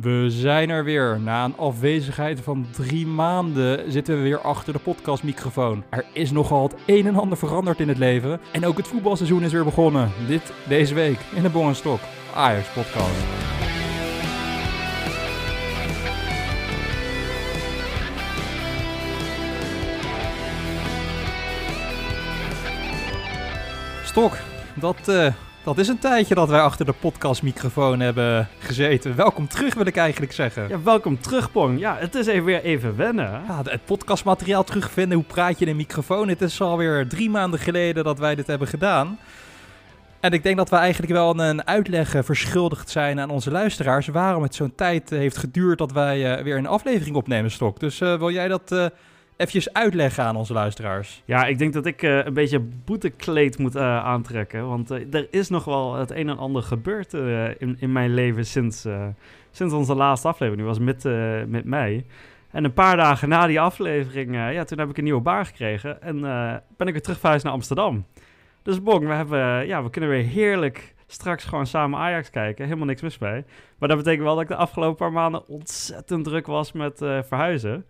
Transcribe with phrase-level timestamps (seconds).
[0.00, 1.20] We zijn er weer.
[1.20, 5.84] Na een afwezigheid van drie maanden zitten we weer achter de podcastmicrofoon.
[5.90, 8.40] Er is nogal het een en ander veranderd in het leven.
[8.52, 10.10] En ook het voetbalseizoen is weer begonnen.
[10.26, 12.00] Dit deze week in de Bong Stok
[12.34, 13.24] Ajax podcast.
[24.04, 24.36] Stok,
[24.74, 25.32] dat, eh,
[25.68, 29.16] dat is een tijdje dat wij achter de podcastmicrofoon hebben gezeten.
[29.16, 30.68] Welkom terug wil ik eigenlijk zeggen.
[30.68, 31.78] Ja, welkom terug, Pong.
[31.78, 33.26] Ja, het is even weer even wennen.
[33.26, 33.38] hè?
[33.46, 36.28] Ja, het podcastmateriaal terugvinden, hoe praat je in een microfoon.
[36.28, 39.18] Het is alweer drie maanden geleden dat wij dit hebben gedaan.
[40.20, 44.06] En ik denk dat we eigenlijk wel een uitleg verschuldigd zijn aan onze luisteraars...
[44.06, 47.80] waarom het zo'n tijd heeft geduurd dat wij eh, weer een aflevering opnemen, Stok.
[47.80, 48.86] Dus eh, wil jij dat eh
[49.38, 51.22] eventjes uitleggen aan onze luisteraars?
[51.24, 54.68] Ja, ik denk dat ik eh, een beetje boetekleed moet eh, aantrekken.
[54.68, 57.12] Want eh, er is nog wel het een en ander gebeurd
[57.58, 58.86] in, in mijn leven sinds,
[59.50, 60.56] sinds onze laatste aflevering.
[60.56, 61.04] Die was met,
[61.48, 62.06] met mei.
[62.50, 66.02] En een paar dagen na die aflevering, ja, toen heb ik een nieuwe baan gekregen.
[66.02, 66.20] En
[66.76, 68.06] ben ik weer terug verhuisd naar Amsterdam.
[68.62, 72.64] Dus Bong, we, hebben, ja, we kunnen weer heerlijk straks gewoon samen Ajax kijken.
[72.64, 73.44] Helemaal niks mis mee.
[73.78, 77.84] Maar dat betekent wel dat ik de afgelopen paar maanden ontzettend druk was met verhuizen.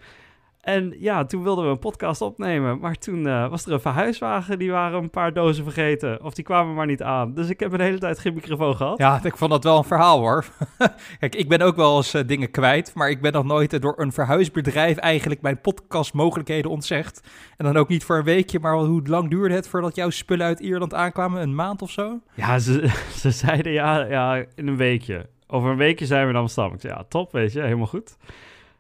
[0.61, 2.79] En ja, toen wilden we een podcast opnemen.
[2.79, 4.59] Maar toen eh, was er een verhuiswagen.
[4.59, 6.25] Die waren een paar dozen vergeten.
[6.25, 7.35] Of die kwamen maar niet aan.
[7.35, 8.99] Dus ik heb een hele tijd geen microfoon gehad.
[8.99, 10.45] Ja, ik vond dat wel een verhaal hoor.
[11.21, 13.81] Kijk, ik ben ook wel eens eh, dingen kwijt, maar ik ben nog nooit eh,
[13.81, 17.29] door een verhuisbedrijf eigenlijk mijn podcastmogelijkheden ontzegd.
[17.57, 20.47] En dan ook niet voor een weekje, maar hoe lang duurde het voordat jouw spullen
[20.47, 21.43] uit Ierland aankwamen?
[21.43, 22.21] Een maand of zo?
[22.35, 25.27] Ja, ze, ze zeiden ja, ja, in een weekje.
[25.47, 26.75] Over een weekje zijn we in Amsterdam.
[26.75, 28.17] Ik zei, ja, top, weet je, helemaal goed.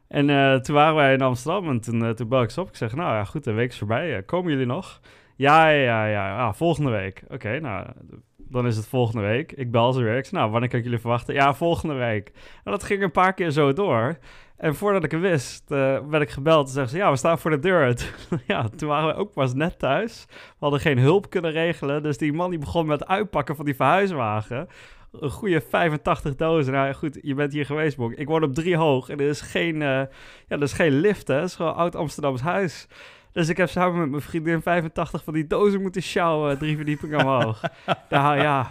[0.08, 2.68] En eh, toen waren wij in Amsterdam en toen, uh, toen bel ik ze op.
[2.68, 4.16] Ik zeg, nou ja, goed, een week is voorbij.
[4.16, 5.00] Eh, komen jullie nog?
[5.36, 7.22] Ja, ja, ja, ja volgende week.
[7.28, 7.86] Oké, nou,
[8.36, 9.52] dan is het volgende week.
[9.52, 10.16] Ik bel ze weer.
[10.16, 11.34] Ik zeg, nou, wanneer kan ik jullie verwachten?
[11.34, 12.32] Ja, volgende week.
[12.64, 14.18] En dat ging een paar keer zo door.
[14.56, 16.66] En voordat ik het wist, werd ik gebeld.
[16.66, 18.10] en zeggen ze, ja, we staan voor de deur.
[18.46, 20.26] ja, toen waren we ook pas net thuis.
[20.28, 22.02] We hadden geen hulp kunnen regelen.
[22.02, 24.68] Dus die man die begon met het uitpakken van die verhuiswagen
[25.12, 26.72] een goede 85 dozen.
[26.72, 28.12] Nou goed, je bent hier geweest, Bok.
[28.12, 30.08] Ik woon op drie hoog en er is geen, uh, ja,
[30.48, 31.34] er is geen lift, hè.
[31.34, 32.86] Het is gewoon oud Amsterdams huis.
[33.32, 37.20] Dus ik heb samen met mijn vriendin 85 van die dozen moeten sjouwen, drie verdiepingen
[37.20, 37.60] omhoog.
[38.10, 38.70] nou ja,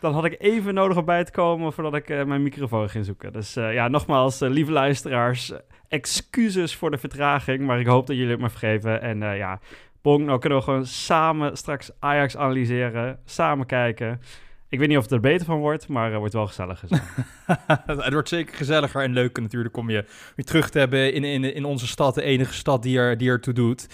[0.00, 3.04] dan had ik even nodig om bij te komen voordat ik uh, mijn microfoon ging
[3.04, 3.32] zoeken.
[3.32, 5.52] Dus uh, ja, nogmaals, lieve luisteraars,
[5.88, 9.02] excuses voor de vertraging, maar ik hoop dat jullie het me vergeven.
[9.02, 9.60] En ja,
[10.02, 14.20] Bong, nou kunnen we gewoon samen straks Ajax analyseren, samen kijken.
[14.76, 16.88] Ik weet niet of het er beter van wordt, maar het wordt wel gezelliger.
[17.86, 20.04] het wordt zeker gezelliger en leuker natuurlijk om je
[20.36, 23.28] weer terug te hebben in, in, in onze stad, de enige stad die er, die
[23.28, 23.86] er toe doet.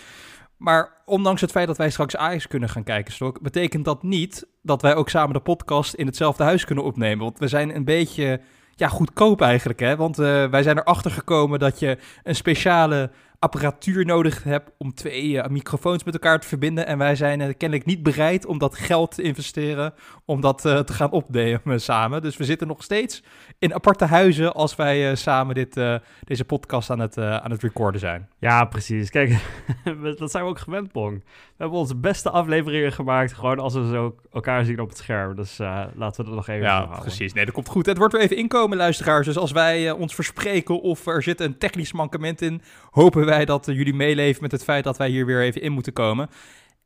[0.57, 4.47] Maar ondanks het feit dat wij straks Ajax kunnen gaan kijken, Stok, betekent dat niet
[4.63, 7.25] dat wij ook samen de podcast in hetzelfde huis kunnen opnemen.
[7.25, 8.41] Want we zijn een beetje
[8.75, 9.97] ja, goedkoop eigenlijk, hè?
[9.97, 13.11] Want uh, wij zijn erachter gekomen dat je een speciale
[13.43, 16.87] apparatuur nodig hebt om twee uh, microfoons met elkaar te verbinden.
[16.87, 19.95] En wij zijn uh, kennelijk niet bereid om dat geld te investeren
[20.25, 22.23] om dat uh, te gaan opnemen samen.
[22.23, 23.23] Dus we zitten nog steeds
[23.59, 25.81] in aparte huizen als wij samen dit,
[26.25, 28.29] deze podcast aan het, aan het recorden zijn.
[28.39, 29.11] Ja, precies.
[29.11, 29.37] Kijk,
[30.19, 31.25] dat zijn we ook gewend, Pong.
[31.25, 35.37] We hebben onze beste afleveringen gemaakt gewoon als we zo elkaar zien op het scherm.
[35.37, 35.59] Dus
[35.95, 37.33] laten we dat nog even Ja, precies.
[37.33, 37.87] Nee, dat komt goed.
[37.87, 39.27] Het wordt weer even inkomen, luisteraars.
[39.27, 43.69] Dus als wij ons verspreken of er zit een technisch mankement in, hopen wij dat
[43.69, 46.29] uh, jullie meeleven met het feit dat wij hier weer even in moeten komen.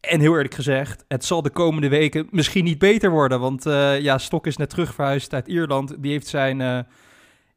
[0.01, 3.41] En heel eerlijk gezegd, het zal de komende weken misschien niet beter worden.
[3.41, 6.03] Want uh, ja, Stok is net terug verhuisd uit Ierland.
[6.03, 6.79] Die heeft zijn, uh,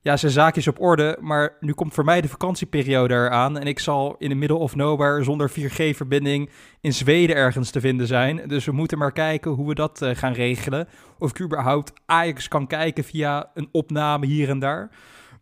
[0.01, 1.17] ja, zijn zaakjes op orde.
[1.19, 3.59] Maar nu komt voor mij de vakantieperiode eraan.
[3.59, 6.49] En ik zal in de middle of nowhere zonder 4G-verbinding
[6.81, 8.41] in Zweden ergens te vinden zijn.
[8.47, 10.87] Dus we moeten maar kijken hoe we dat gaan regelen.
[11.19, 14.89] Of ik überhaupt Ajax kan kijken via een opname hier en daar.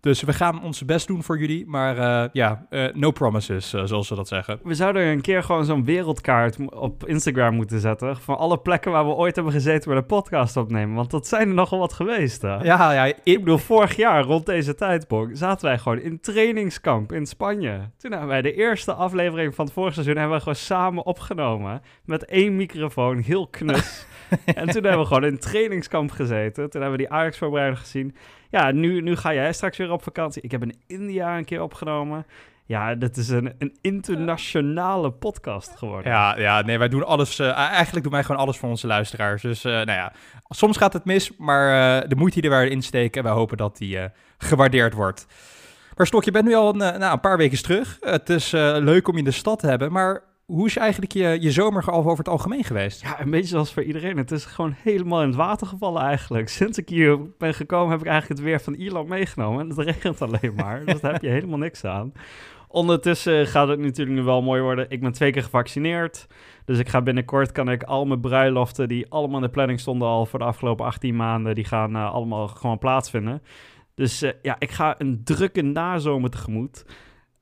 [0.07, 3.81] Dus we gaan ons best doen voor jullie, maar uh, ja, uh, no promises, uh,
[3.85, 4.59] zoals ze dat zeggen.
[4.63, 9.05] We zouden een keer gewoon zo'n wereldkaart op Instagram moeten zetten van alle plekken waar
[9.05, 12.41] we ooit hebben gezeten waar de podcast opnemen, want dat zijn er nogal wat geweest.
[12.41, 12.55] Hè?
[12.55, 13.05] Ja, ja.
[13.05, 17.25] Ik, ik bedoel, vorig jaar rond deze tijd, Bong, zaten wij gewoon in trainingskamp in
[17.25, 17.79] Spanje.
[17.97, 21.81] Toen hebben wij de eerste aflevering van het vorige seizoen hebben we gewoon samen opgenomen
[22.05, 24.05] met één microfoon, heel knus.
[24.45, 26.69] en toen hebben we gewoon in trainingskamp gezeten.
[26.69, 28.15] Toen hebben we die Ajax-voorbereiding gezien.
[28.49, 30.41] Ja, nu, nu ga jij straks weer op vakantie.
[30.41, 32.25] Ik heb in India een keer opgenomen.
[32.65, 36.11] Ja, dat is een, een internationale podcast geworden.
[36.11, 37.39] Ja, ja nee, wij doen alles.
[37.39, 39.41] Uh, eigenlijk doen wij gewoon alles voor onze luisteraars.
[39.41, 40.13] Dus uh, nou ja,
[40.49, 43.77] soms gaat het mis, maar uh, de moeite die wij erin steken, wij hopen dat
[43.77, 43.99] die
[44.37, 45.25] gewaardeerd wordt.
[45.95, 47.97] Maar Stok, je bent nu al een, nou, een paar weken terug.
[47.99, 51.37] Het is leuk om je in de stad te hebben, maar hoe is eigenlijk je,
[51.41, 53.01] je zomer over het algemeen geweest?
[53.01, 54.17] Ja, een beetje zoals voor iedereen.
[54.17, 56.49] Het is gewoon helemaal in het water gevallen eigenlijk.
[56.59, 59.59] Sinds ik hier ben gekomen heb ik eigenlijk het weer van Ierland meegenomen.
[59.59, 62.11] En het regent alleen maar, dus daar heb je helemaal niks aan.
[62.67, 64.85] Ondertussen gaat het natuurlijk nu wel mooi worden.
[64.89, 66.27] Ik ben twee keer gevaccineerd.
[66.65, 70.07] Dus ik ga binnenkort, kan ik al mijn bruiloften die allemaal in de planning stonden
[70.07, 73.41] al voor de afgelopen 18 maanden, die gaan uh, allemaal gewoon plaatsvinden.
[73.95, 76.85] Dus uh, ja, ik ga een drukke nazomer tegemoet.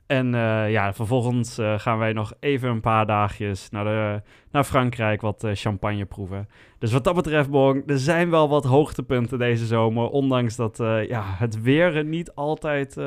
[0.07, 4.21] En uh, ja, vervolgens gaan wij nog even een paar dagjes naar, de,
[4.51, 6.49] naar Frankrijk wat champagne proeven.
[6.79, 10.09] Dus wat dat betreft, Bong, er zijn wel wat hoogtepunten deze zomer.
[10.09, 12.97] Ondanks dat ja, het weer niet altijd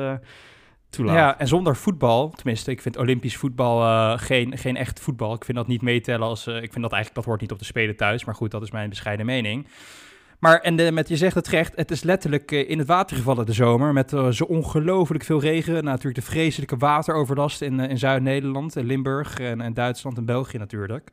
[0.89, 1.15] Toelaat.
[1.15, 5.33] Ja, en zonder voetbal, tenminste, ik vind Olympisch voetbal geen, geen echt voetbal.
[5.33, 6.47] Ik vind dat niet meetellen als.
[6.47, 8.25] Ik vind dat eigenlijk dat hoort niet op de spelen thuis.
[8.25, 9.67] Maar goed, dat is mijn bescheiden mening.
[10.39, 13.45] Maar en met je zegt het recht, het is letterlijk uh, in het water gevallen
[13.45, 13.93] de zomer.
[13.93, 15.73] Met zo ongelooflijk veel regen.
[15.73, 20.57] Nou, natuurlijk de vreselijke wateroverlast in, in Zuid-Nederland, in Limburg en, en Duitsland en België
[20.57, 21.11] natuurlijk.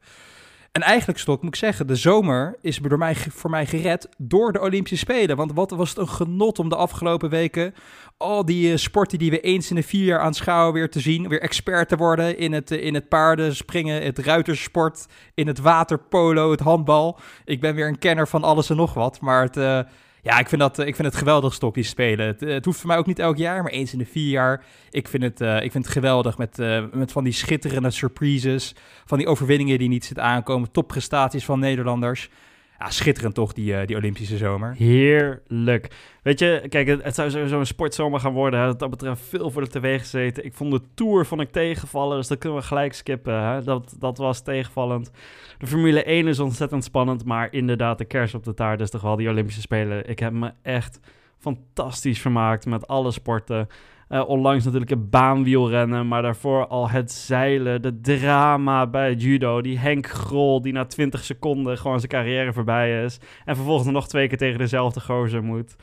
[0.76, 4.52] En eigenlijk, Stok, moet ik zeggen, de zomer is door mij, voor mij gered door
[4.52, 5.37] de Olympische Spelen.
[5.37, 7.75] Want wat was het een genot om de afgelopen weken
[8.17, 11.28] al die uh, sporten die we eens in de vier jaar aanschouwen weer te zien.
[11.28, 16.50] Weer expert te worden in het, uh, in het paardenspringen, het ruitersport, in het waterpolo,
[16.50, 17.19] het handbal.
[17.44, 19.20] Ik ben weer een kenner van alles en nog wat.
[19.20, 19.81] Maar het, uh,
[20.26, 22.26] ja, ik vind, dat, ik vind het geweldig stok die spelen.
[22.26, 24.64] Het, het, hoeft voor mij ook niet elk jaar, maar eens in de vier jaar.
[24.90, 26.56] Ik vind het, ik vind het geweldig met,
[26.93, 28.75] met van die schitterende surprises.
[29.05, 30.70] Van die overwinningen die niet zitten aankomen.
[30.70, 32.31] Topprestaties van Nederlanders.
[32.78, 34.75] Ja, schitterend toch, die, uh, die Olympische zomer.
[34.75, 35.94] Heerlijk.
[36.23, 38.61] Weet je, kijk, het, zou sowieso een sportzomer gaan worden.
[38.61, 38.76] Hè.
[38.76, 40.44] Dat betreft veel voor de tv gezeten.
[40.44, 43.43] Ik vond de Tour vond ik tegenvallen, dus dat kunnen we gelijk skippen.
[43.43, 43.62] Hè.
[43.62, 45.11] Dat, dat was tegenvallend.
[45.58, 49.02] De Formule 1 is ontzettend spannend, maar inderdaad, de kers op de taart is toch
[49.02, 50.08] wel die Olympische Spelen.
[50.08, 51.00] Ik heb me echt
[51.38, 53.69] fantastisch vermaakt met alle sporten.
[54.08, 59.60] Uh, onlangs natuurlijk het baanwielrennen, maar daarvoor al het zeilen, de drama bij judo.
[59.60, 63.18] Die Henk Grol die na 20 seconden gewoon zijn carrière voorbij is.
[63.44, 65.76] En vervolgens nog twee keer tegen dezelfde gozer moet.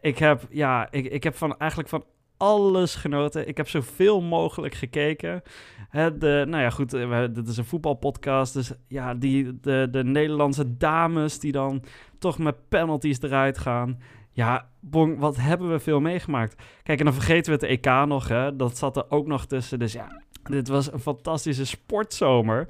[0.00, 2.04] Ik heb, ja, ik, ik heb van, eigenlijk van
[2.36, 3.48] alles genoten.
[3.48, 5.42] Ik heb zoveel mogelijk gekeken.
[5.88, 8.54] Het, de, nou ja, goed, uh, dit is een voetbalpodcast.
[8.54, 11.82] Dus ja, die, de, de Nederlandse dames die dan
[12.18, 13.98] toch met penalties eruit gaan.
[14.38, 16.62] Ja, Bong, wat hebben we veel meegemaakt.
[16.82, 18.56] Kijk, en dan vergeten we het EK nog, hè.
[18.56, 19.78] Dat zat er ook nog tussen.
[19.78, 22.68] Dus ja, dit was een fantastische sportzomer.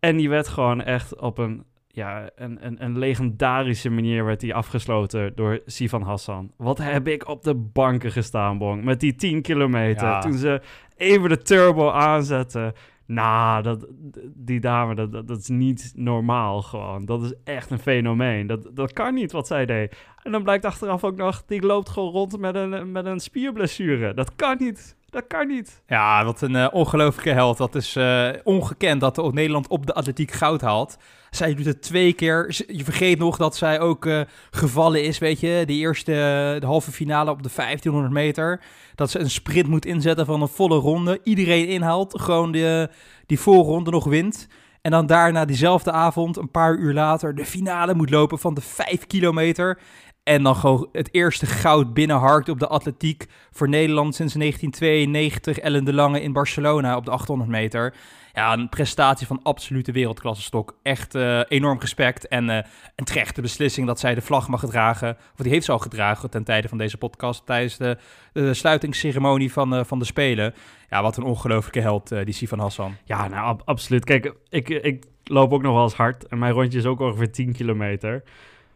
[0.00, 4.54] En die werd gewoon echt op een, ja, een, een, een legendarische manier werd die
[4.54, 6.52] afgesloten door Sivan Hassan.
[6.56, 8.84] Wat heb ik op de banken gestaan, Bong.
[8.84, 10.06] Met die 10 kilometer.
[10.06, 10.20] Ja.
[10.20, 10.60] Toen ze
[10.96, 12.72] even de turbo aanzetten.
[13.06, 13.86] Nou, dat,
[14.34, 17.04] die dame, dat, dat, dat, is niet normaal gewoon.
[17.04, 18.46] Dat is echt een fenomeen.
[18.46, 19.96] Dat, dat kan niet wat zij deed.
[20.22, 24.14] En dan blijkt achteraf ook nog, die loopt gewoon rond met een, met een spierblessure.
[24.14, 24.96] Dat kan niet.
[25.14, 25.82] Dat kan niet.
[25.86, 27.56] Ja, wat een uh, ongelofelijke held.
[27.56, 30.96] Dat is uh, ongekend dat de, Nederland op de atletiek goud haalt.
[31.30, 32.62] Zij doet het twee keer.
[32.66, 34.20] Je vergeet nog dat zij ook uh,
[34.50, 35.62] gevallen is, weet je.
[35.66, 36.12] De eerste,
[36.60, 38.60] de halve finale op de 1500 meter.
[38.94, 41.20] Dat ze een sprint moet inzetten van een volle ronde.
[41.24, 42.20] Iedereen inhaalt.
[42.20, 42.90] Gewoon de,
[43.26, 44.48] die voorronde nog wint.
[44.84, 48.60] En dan daarna diezelfde avond, een paar uur later, de finale moet lopen van de
[48.60, 49.78] 5 kilometer.
[50.24, 55.58] En dan gewoon het eerste goud binnenharkt op de atletiek voor Nederland sinds 1992.
[55.58, 57.94] Ellen de Lange in Barcelona op de 800 meter.
[58.32, 60.76] Ja, een prestatie van absolute wereldklasse stok.
[60.82, 62.58] Echt uh, enorm respect en uh,
[62.96, 65.16] een terechte beslissing dat zij de vlag mag dragen.
[65.32, 67.98] Of die heeft ze al gedragen ten tijde van deze podcast tijdens de,
[68.32, 70.54] de sluitingsceremonie van, uh, van de Spelen.
[70.90, 72.96] Ja, wat een ongelofelijke held, die Sivan Hassan.
[73.04, 74.04] Ja, nou, ab absoluut.
[74.04, 77.32] Kijk, ik, ik loop ook nog wel eens hard en mijn rondje is ook ongeveer
[77.32, 78.22] 10 kilometer.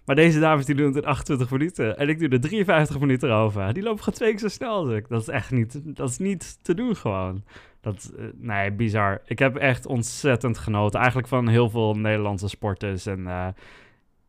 [0.08, 1.98] Maar deze dames die doen het in 28 minuten.
[1.98, 3.72] En ik doe er 53 minuten over.
[3.72, 5.08] Die lopen gewoon twee keer zo snel als ik.
[5.08, 7.42] Dat is echt niet, dat is niet te doen gewoon.
[7.80, 9.20] Dat, uh, nee, bizar.
[9.26, 10.98] Ik heb echt ontzettend genoten.
[10.98, 13.06] Eigenlijk van heel veel Nederlandse sporters.
[13.06, 13.46] En uh,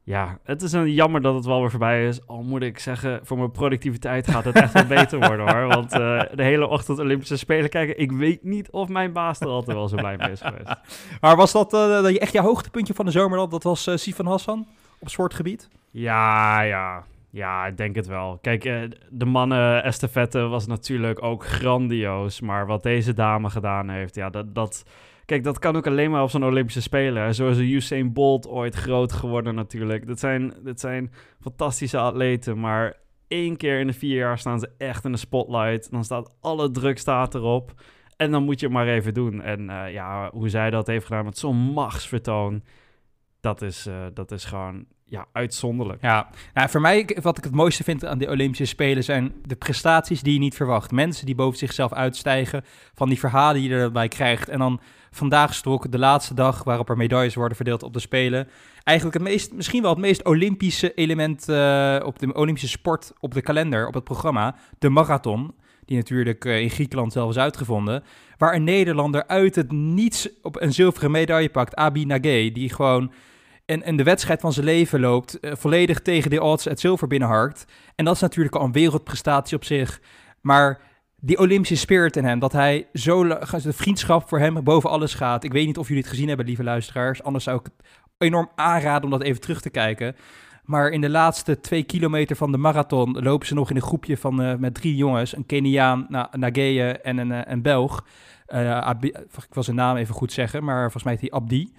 [0.03, 2.27] ja, het is een jammer dat het wel weer voorbij is.
[2.27, 5.67] Al moet ik zeggen, voor mijn productiviteit gaat het echt wel beter worden hoor.
[5.67, 7.99] Want uh, de hele ochtend Olympische Spelen kijken.
[7.99, 10.75] Ik weet niet of mijn baas er altijd wel zo blij mee is geweest.
[11.21, 11.73] maar was dat
[12.05, 13.49] echt je hoogtepuntje van de zomer?
[13.49, 14.67] Dat was Sifan Hassan?
[14.99, 15.69] Op sportgebied?
[15.91, 17.05] Ja, ja.
[17.31, 18.37] Ja, ik denk het wel.
[18.41, 22.41] Kijk, eh, de mannen estafette was natuurlijk ook grandioos.
[22.41, 24.55] Maar wat deze dame gedaan heeft, ja, dat...
[24.55, 24.85] dat
[25.25, 27.35] Kijk, dat kan ook alleen maar op zo'n Olympische Spelen.
[27.35, 30.07] Zoals Usain Bolt ooit groot geworden natuurlijk.
[30.07, 34.69] Dat zijn, dat zijn fantastische atleten, maar één keer in de vier jaar staan ze
[34.77, 35.91] echt in de spotlight.
[35.91, 37.73] Dan staat alle druk staat erop.
[38.17, 39.41] En dan moet je het maar even doen.
[39.41, 42.63] En uh, ja, hoe zij dat heeft gedaan met zo'n machtsvertoon
[43.41, 46.01] dat is, uh, dat is gewoon ja, uitzonderlijk.
[46.01, 49.55] Ja, nou, voor mij, wat ik het mooiste vind aan de Olympische Spelen zijn de
[49.55, 50.91] prestaties die je niet verwacht.
[50.91, 54.49] Mensen die boven zichzelf uitstijgen, van die verhalen die je erbij krijgt.
[54.49, 54.79] En dan
[55.11, 58.47] vandaag strok, de laatste dag waarop er medailles worden verdeeld op de Spelen.
[58.83, 63.33] Eigenlijk het meest, misschien wel het meest Olympische element uh, op de Olympische sport op
[63.33, 64.55] de kalender, op het programma.
[64.79, 65.53] De marathon,
[65.89, 68.03] die natuurlijk uh, in Griekenland zelf is uitgevonden.
[68.37, 73.11] Waar een Nederlander uit het niets op een zilveren medaille pakt, Abi Nagé, die gewoon
[73.65, 77.07] en, en de wedstrijd van zijn leven loopt, uh, volledig tegen de odds het zilver
[77.07, 77.65] binnenharkt.
[77.95, 80.01] En dat is natuurlijk al een wereldprestatie op zich.
[80.41, 80.81] Maar
[81.19, 85.43] die Olympische spirit in hem, dat hij zo, de vriendschap voor hem boven alles gaat.
[85.43, 87.23] Ik weet niet of jullie het gezien hebben, lieve luisteraars.
[87.23, 90.15] Anders zou ik het enorm aanraden om dat even terug te kijken.
[90.69, 94.17] Maar in de laatste twee kilometer van de marathon lopen ze nog in een groepje
[94.17, 95.35] van, uh, met drie jongens.
[95.35, 98.05] Een Keniaan, Na Nageye en een, uh, een Belg.
[98.47, 101.73] Abi, ik wil zijn naam even goed zeggen, maar volgens mij heet hij Abdi.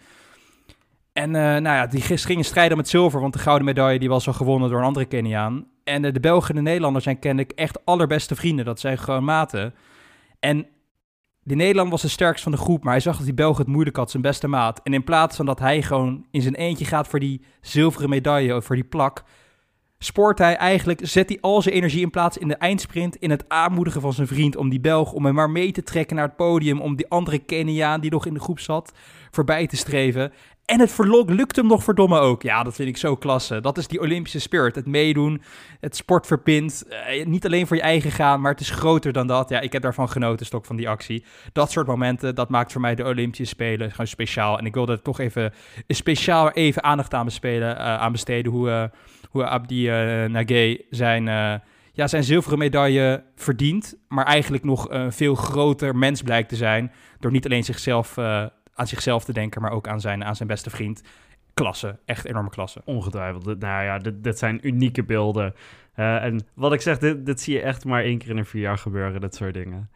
[1.13, 4.27] En nou ja, die gingen strijden om het zilver, want de gouden medaille die was
[4.27, 5.67] al gewonnen door een andere Keniaan.
[5.85, 8.65] En de Belgen en de Nederlanders zijn kennelijk echt allerbeste vrienden.
[8.65, 9.75] Dat zijn gewoon maten.
[10.41, 10.67] En
[11.51, 13.67] de Nederlander was de sterkste van de groep, maar hij zag dat die Belg het
[13.67, 14.81] moeilijk had, zijn beste maat.
[14.83, 18.57] En in plaats van dat hij gewoon in zijn eentje gaat voor die zilveren medaille
[18.57, 19.25] of voor die plak,
[20.03, 23.45] spoort hij eigenlijk, zet hij al zijn energie in plaats in de eindsprint, in het
[23.49, 26.37] aanmoedigen van zijn vriend om die Belg, om hem maar mee te trekken naar het
[26.37, 28.93] podium, om die andere Keniaan die nog in de groep zat,
[29.31, 30.33] voorbij te streven.
[30.65, 32.43] En het verlok lukt hem nog verdomme ook.
[32.43, 33.61] Ja, dat vind ik zo klasse.
[33.61, 34.75] Dat is die Olympische spirit.
[34.75, 35.43] Het meedoen,
[35.81, 36.85] het sport verbindt.
[36.89, 39.49] Uh, niet alleen voor je eigen gaan, maar het is groter dan dat.
[39.49, 41.25] Ja, ik heb daarvan genoten, stok van die actie.
[41.53, 44.59] Dat soort momenten, dat maakt voor mij de Olympische Spelen gewoon speciaal.
[44.59, 45.53] En ik wilde er toch even
[45.89, 48.53] speciaal even aandacht aan, bespelen, uh, aan besteden.
[48.53, 48.85] Hoe, uh,
[49.31, 49.89] hoe Abdi
[50.29, 51.29] Nagé zijn
[51.93, 56.93] ja, zijn zilveren medaille verdient, maar eigenlijk nog een veel groter mens blijkt te zijn.
[57.19, 60.49] Door niet alleen zichzelf uh, aan zichzelf te denken, maar ook aan zijn, aan zijn
[60.49, 61.03] beste vriend.
[61.55, 62.83] Klasse, echt enorme klasse.
[62.85, 63.45] Ongetwijfeld.
[63.45, 65.55] Nou ja, dit, dit zijn unieke beelden.
[65.95, 68.63] En wat ik zeg, dit, dit zie je echt maar één keer in een vier
[68.63, 69.91] jaar gebeuren, dat soort dingen.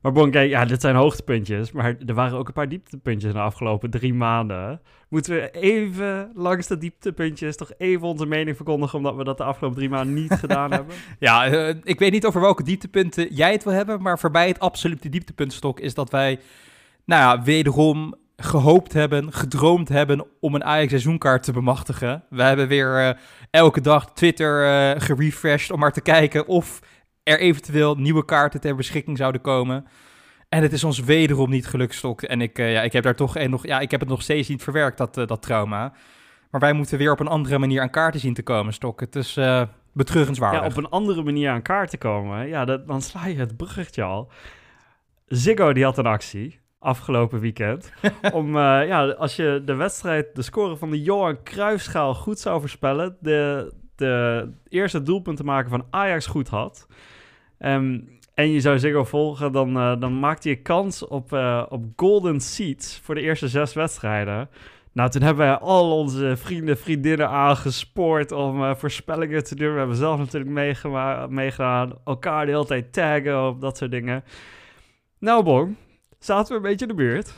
[0.00, 1.72] Maar bon, kijk, ja, dit zijn hoogtepuntjes.
[1.72, 4.80] Maar er waren ook een paar dieptepuntjes in de afgelopen drie maanden.
[5.08, 8.98] Moeten we even langs de dieptepuntjes toch even onze mening verkondigen...
[8.98, 10.94] omdat we dat de afgelopen drie maanden niet gedaan hebben?
[11.18, 14.02] Ja, uh, ik weet niet over welke dieptepunten jij het wil hebben...
[14.02, 16.38] maar voorbij het absolute dieptepuntstok is dat wij
[17.04, 22.24] nou ja, wederom gehoopt hebben, gedroomd hebben om een Ajax seizoenkaart te bemachtigen.
[22.28, 23.10] We hebben weer uh,
[23.50, 26.80] elke dag Twitter uh, gerefreshed om maar te kijken of
[27.30, 29.86] er eventueel nieuwe kaarten ter beschikking zouden komen.
[30.48, 32.22] En het is ons wederom niet gelukt, Stok.
[32.22, 34.48] En ik, uh, ja, ik heb daar toch nog, ja, ik heb het nog steeds
[34.48, 35.92] niet verwerkt, dat, dat trauma.
[36.50, 39.00] Maar wij moeten weer op een andere manier aan kaarten zien te komen, Stok.
[39.00, 39.38] Het is
[39.92, 40.60] betreurenswaardig.
[40.60, 42.48] Ja, op een andere manier aan kaarten komen.
[42.48, 44.30] Ja, dat, dan sla je het bruggetje al.
[45.26, 47.92] Ziggo die had een actie afgelopen weekend.
[48.32, 52.60] om, uh, ja, als je de wedstrijd, de score van de Johan Cruijffschaal goed zou
[52.60, 56.86] voorspellen, de, de eerste doelpunt te maken van Ajax goed had.
[57.64, 61.84] Um, en je zou Ziggo volgen, dan, uh, dan maakte je kans op, uh, op
[61.96, 64.48] golden seats voor de eerste zes wedstrijden.
[64.92, 69.72] Nou, toen hebben wij al onze vrienden, vriendinnen aangespoord om uh, voorspellingen te doen.
[69.72, 70.50] We hebben zelf natuurlijk
[71.30, 74.24] meegedaan, elkaar de hele tijd taggen op dat soort dingen.
[75.18, 75.76] Nou, bon,
[76.18, 77.34] zaten we een beetje in de buurt?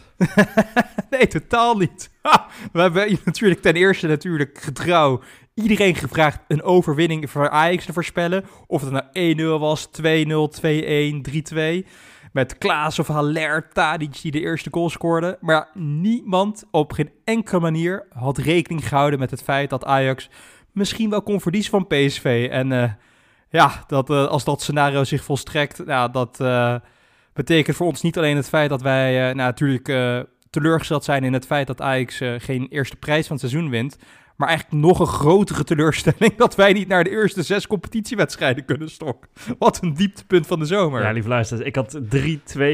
[1.11, 2.11] nee, totaal niet.
[2.73, 5.21] We hebben natuurlijk ten eerste natuurlijk getrouw
[5.55, 8.45] iedereen gevraagd een overwinning voor Ajax te voorspellen.
[8.67, 11.89] Of het nou 1-0 was, 2-0, 2-1, 3-2.
[12.33, 15.39] Met Klaas of Haller, Tadic die de eerste goal scoorde.
[15.41, 20.29] Maar niemand op geen enkele manier had rekening gehouden met het feit dat Ajax
[20.73, 22.49] misschien wel kon verliezen van PSV.
[22.51, 22.93] En uh,
[23.51, 26.39] ja, dat, uh, als dat scenario zich volstrekt, nou, dat...
[26.41, 26.75] Uh,
[27.35, 29.85] betekent voor ons niet alleen het feit dat wij nou, natuurlijk
[30.51, 33.97] teleurgesteld zijn in het feit dat Ajax geen eerste prijs van het seizoen wint.
[34.37, 38.91] Maar eigenlijk nog een grotere teleurstelling dat wij niet naar de eerste zes competitiewedstrijden kunnen
[38.91, 39.31] stokken.
[39.59, 41.03] Wat een dieptepunt van de zomer.
[41.03, 42.01] Ja, lieve luisteraars, ik had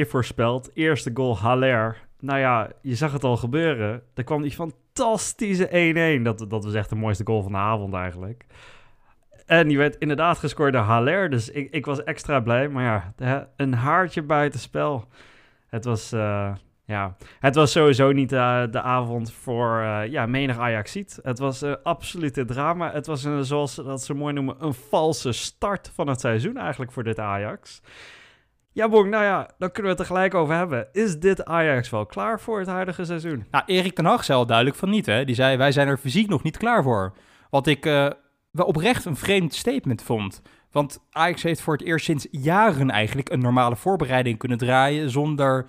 [0.05, 0.71] 3-2 voorspeld.
[0.75, 2.07] Eerste goal Haller.
[2.21, 4.03] Nou ja, je zag het al gebeuren.
[4.15, 6.23] Er kwam die fantastische 1-1.
[6.23, 8.47] Dat, dat was echt de mooiste goal van de avond eigenlijk.
[9.47, 11.31] En die werd inderdaad gescoord door Haller.
[11.31, 12.69] Dus ik, ik was extra blij.
[12.69, 15.09] Maar ja, een haartje buitenspel.
[15.69, 16.55] Het was, uh,
[16.89, 21.19] ja, het was sowieso niet uh, de avond voor uh, ja, menig Ajaxiet.
[21.23, 22.93] Het was een absolute drama.
[22.93, 26.93] Het was, een, zoals dat ze mooi noemen, een valse start van het seizoen eigenlijk
[26.93, 27.83] voor dit Ajax.
[28.73, 30.89] Ja, Bong, nou ja, dan kunnen we het er gelijk over hebben.
[30.93, 33.47] Is dit Ajax wel klaar voor het huidige seizoen?
[33.51, 35.25] Nou, Erik ten Hag zei al duidelijk van niet, hè.
[35.25, 37.13] Die zei, wij zijn er fysiek nog niet klaar voor.
[37.51, 37.85] Wat ik
[38.51, 40.43] wel oprecht een vreemd statement vond.
[40.71, 45.67] Want Ajax heeft voor het eerst sinds jaren eigenlijk een normale voorbereiding kunnen draaien zonder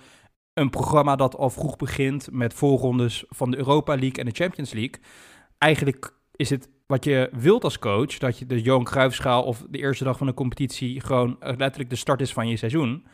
[0.60, 4.72] een programma dat al vroeg begint met voorrondes van de Europa League en de Champions
[4.72, 5.00] League.
[5.58, 9.78] Eigenlijk is het wat je wilt als coach, dat je de Johan Cruijffschaal of de
[9.78, 13.06] eerste dag van de competitie gewoon uh, letterlijk de start is van je seizoen.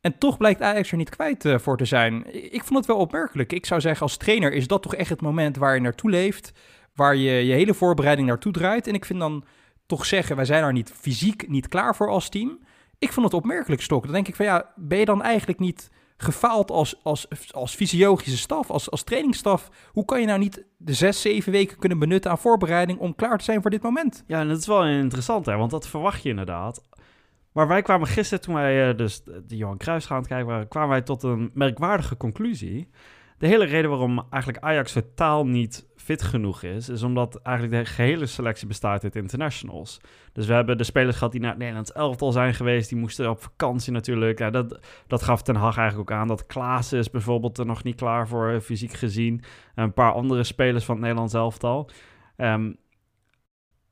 [0.00, 2.34] En toch blijkt Ajax er niet kwijt uh, voor te zijn.
[2.52, 3.52] Ik vond het wel opmerkelijk.
[3.52, 6.52] Ik zou zeggen, als trainer is dat toch echt het moment waar je naartoe leeft,
[6.94, 8.86] waar je je hele voorbereiding naartoe draait.
[8.86, 9.44] En ik vind dan
[9.86, 12.58] toch zeggen, wij zijn er niet fysiek niet klaar voor als team.
[12.98, 14.02] Ik vond het opmerkelijk, Stok.
[14.04, 18.38] Dan denk ik van ja, ben je dan eigenlijk niet gefaald als, als, als fysiologische
[18.38, 19.70] staf, als, als trainingsstaf.
[19.92, 23.38] Hoe kan je nou niet de zes, zeven weken kunnen benutten aan voorbereiding om klaar
[23.38, 24.24] te zijn voor dit moment?
[24.26, 26.82] Ja, en dat is wel interessant, hè, want dat verwacht je inderdaad.
[27.52, 31.02] Maar wij kwamen gisteren, toen wij uh, dus de Johan Cruijff gaan kijken kwamen wij
[31.02, 32.88] tot een merkwaardige conclusie.
[33.38, 37.90] De hele reden waarom eigenlijk Ajax totaal niet fit genoeg is, is omdat eigenlijk de
[37.90, 40.00] gehele selectie bestaat uit internationals.
[40.32, 43.30] Dus we hebben de spelers gehad die naar het Nederlands elftal zijn geweest, die moesten
[43.30, 44.38] op vakantie natuurlijk.
[44.38, 46.28] Ja, dat, dat gaf Ten Hag eigenlijk ook aan.
[46.28, 49.42] Dat Klaas is bijvoorbeeld er nog niet klaar voor, fysiek gezien.
[49.74, 51.90] En een paar andere spelers van het Nederlands elftal.
[52.36, 52.76] Um,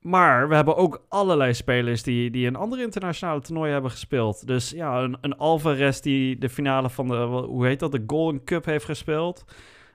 [0.04, 4.46] maar we hebben ook allerlei spelers die, die een andere internationale toernooi hebben gespeeld.
[4.46, 8.44] Dus ja, een, een Alvarez die de finale van de, hoe heet dat, de Golden
[8.44, 9.44] Cup heeft gespeeld.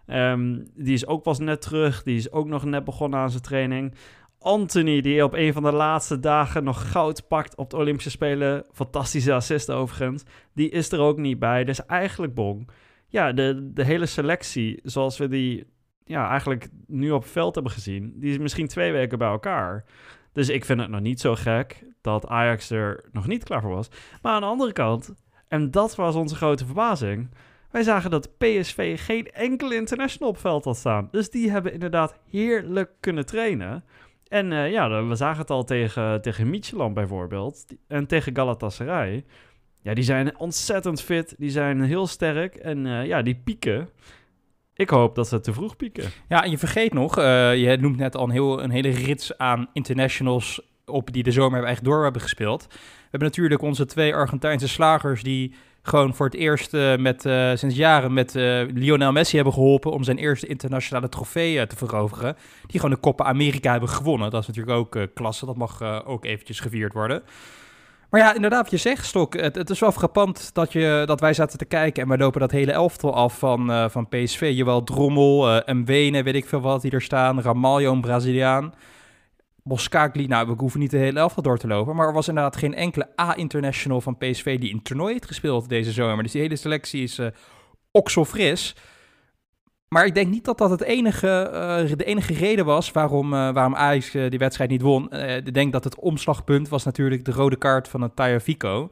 [0.08, 2.04] Um, die is ook pas net terug.
[2.04, 3.94] Die is ook nog net begonnen aan zijn training.
[4.40, 8.66] Anthony, die op een van de laatste dagen nog goud pakt op de Olympische Spelen.
[8.72, 10.24] Fantastische assist overigens.
[10.54, 11.64] Die is er ook niet bij.
[11.64, 12.70] Dus eigenlijk bong.
[13.08, 15.66] Ja, de, de hele selectie, zoals we die
[16.10, 19.86] ja, eigenlijk nu op veld hebben gezien, die is misschien twee weken bij elkaar.
[20.34, 23.76] Dus ik vind het nog niet zo gek dat Ajax er nog niet klaar voor
[23.76, 23.90] was.
[24.22, 25.14] Maar aan de andere kant,
[25.48, 27.30] en dat was onze grote verbazing,
[27.72, 31.08] wij zagen dat PSV geen enkele international op veld had staan.
[31.12, 33.84] Dus die hebben inderdaad heerlijk kunnen trainen.
[34.28, 37.66] En uh, ja, we zagen het al tegen, tegen Midtjylland bijvoorbeeld.
[37.88, 39.26] En tegen Galatasaray.
[39.82, 41.36] Ja, die zijn ontzettend fit.
[41.38, 42.56] Die zijn heel sterk.
[42.56, 43.90] En uh, ja, die pieken.
[44.80, 46.04] Ik hoop dat ze te vroeg pieken.
[46.28, 47.24] Ja, en je vergeet nog, uh,
[47.56, 51.54] je noemt net al een, heel, een hele rits aan internationals op die de zomer
[51.54, 52.68] hebben echt door hebben gespeeld.
[52.70, 52.78] We
[53.10, 57.76] hebben natuurlijk onze twee Argentijnse slagers die gewoon voor het eerst uh, met, uh, sinds
[57.76, 58.34] jaren met
[58.74, 62.36] Lionel Messi hebben geholpen om zijn eerste internationale trofee te veroveren.
[62.66, 64.32] Die gewoon de Copa America hebben gewonnen.
[64.32, 67.24] Dat is natuurlijk ook klasse, dat mag ook eventjes gevierd worden.
[68.10, 69.34] Maar ja, inderdaad, je zegt, Stok.
[69.34, 72.40] Het, het, is wel frappant dat, je, dat wij zaten te kijken en wij lopen
[72.40, 74.52] dat hele elftal af van, uh, van PSV.
[74.54, 77.42] Jawel, Drommel, uh, Mwene, weet ik veel wat die er staan.
[77.42, 78.74] Ramaljo, een Braziliaan.
[79.64, 81.96] Boskakli, nou, we hoeven niet de hele elftal door te lopen.
[81.96, 85.92] Maar er was inderdaad geen enkele A-international van PSV die in toernooi heeft gespeeld deze
[85.92, 86.24] zomer.
[86.24, 87.28] Dus die hele selectie is uh,
[87.92, 88.76] okselfris.
[89.90, 93.52] Maar ik denk niet dat dat het enige, uh, de enige reden was waarom, uh,
[93.52, 95.14] waarom Ajax uh, die wedstrijd niet won.
[95.14, 98.90] ik denk dat het omslagpunt was natuurlijk de rode kaart van het Taya Fico.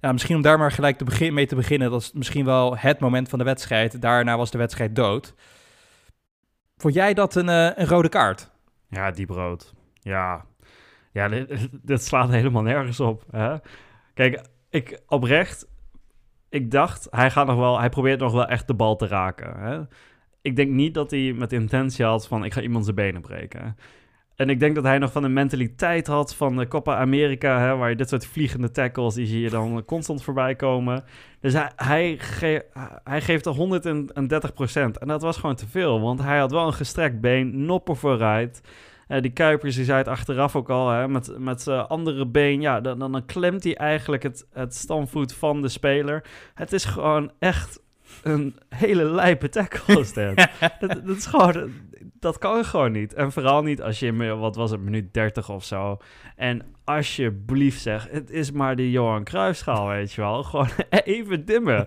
[0.00, 1.90] Ja, misschien om daar maar gelijk te begin, mee te beginnen.
[1.90, 4.00] Dat is misschien wel het moment van de wedstrijd.
[4.00, 5.34] Daarna was de wedstrijd dood.
[6.76, 8.50] Vond jij dat een, een rode kaart?
[8.88, 9.72] Ja, diep rood.
[10.00, 10.44] Ja,
[11.12, 13.24] ja dit, dit slaat helemaal nergens op.
[13.30, 13.56] Hè?
[14.14, 15.66] Kijk, ik oprecht,
[16.48, 19.60] ik dacht, hij gaat nog wel, hij probeert nog wel echt de bal te raken.
[19.60, 19.80] Hè?
[20.44, 23.76] Ik denk niet dat hij met intentie had van ik ga iemand zijn benen breken.
[24.36, 27.76] En ik denk dat hij nog van de mentaliteit had van de Copa America, hè,
[27.76, 31.04] waar je dit soort vliegende tackles, die zie je dan constant voorbij komen.
[31.40, 32.62] Dus hij, hij,
[33.04, 34.98] hij geeft er 130 procent.
[34.98, 38.60] En dat was gewoon te veel, want hij had wel een gestrekt been, noppen vooruit.
[39.08, 42.60] Uh, die Kuipers, die zei het achteraf ook al, hè, met, met zijn andere been,
[42.60, 46.24] ja, dan, dan klemt hij eigenlijk het, het stamvoet van de speler.
[46.54, 47.82] Het is gewoon echt
[48.22, 50.36] een hele lijpe tackle is dat.
[50.80, 50.80] dat.
[50.80, 51.16] dat.
[51.16, 51.72] is gewoon,
[52.20, 53.14] dat kan gewoon niet.
[53.14, 55.98] En vooral niet als je, in, wat was het, minuut 30 of zo.
[56.36, 60.42] En alsjeblieft zeg, het is maar de Johan Cruijffschaal, weet je wel.
[60.42, 60.68] Gewoon
[61.04, 61.86] even dimmen.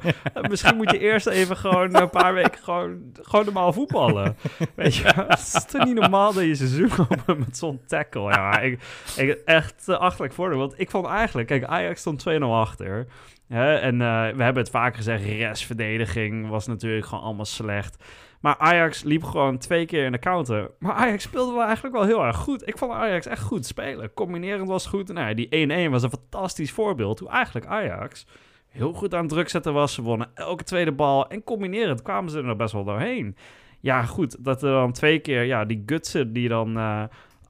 [0.50, 4.36] Misschien moet je eerst even gewoon een paar weken gewoon, gewoon normaal voetballen.
[4.76, 8.30] Weet je Het is toch niet normaal dat je seizoen opent met zo'n tackle.
[8.32, 8.80] Ja, ik,
[9.18, 10.60] ik echt achterlijk voordeel.
[10.60, 13.08] Want ik vond eigenlijk, kijk, Ajax stond 2-0 achter.
[13.56, 18.04] En uh, we hebben het vaak gezegd, restverdediging was natuurlijk gewoon allemaal slecht.
[18.42, 20.72] Maar Ajax liep gewoon twee keer in de counter.
[20.80, 22.68] Maar Ajax speelde wel eigenlijk wel heel erg goed.
[22.68, 24.14] Ik vond Ajax echt goed spelen.
[24.14, 25.14] Combinerend was goed.
[25.14, 27.20] Nou, die 1-1 was een fantastisch voorbeeld.
[27.20, 28.26] Hoe eigenlijk Ajax
[28.68, 29.94] heel goed aan druk zetten was.
[29.94, 31.30] Ze wonnen elke tweede bal.
[31.30, 33.36] En combinerend kwamen ze er nog best wel doorheen.
[33.80, 34.44] Ja, goed.
[34.46, 36.78] Dat er dan twee keer, ja, die gutsen die dan...
[36.78, 37.04] Uh,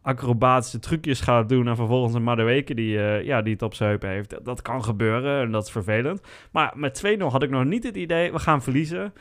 [0.08, 3.89] acrobatische trucjes gaat doen en vervolgens een Madueke die, uh, ja, die het op zijn
[3.89, 4.36] heupen heeft.
[4.43, 6.22] Dat kan gebeuren en dat is vervelend.
[6.52, 9.13] Maar met 2-0 had ik nog niet het idee, we gaan verliezen.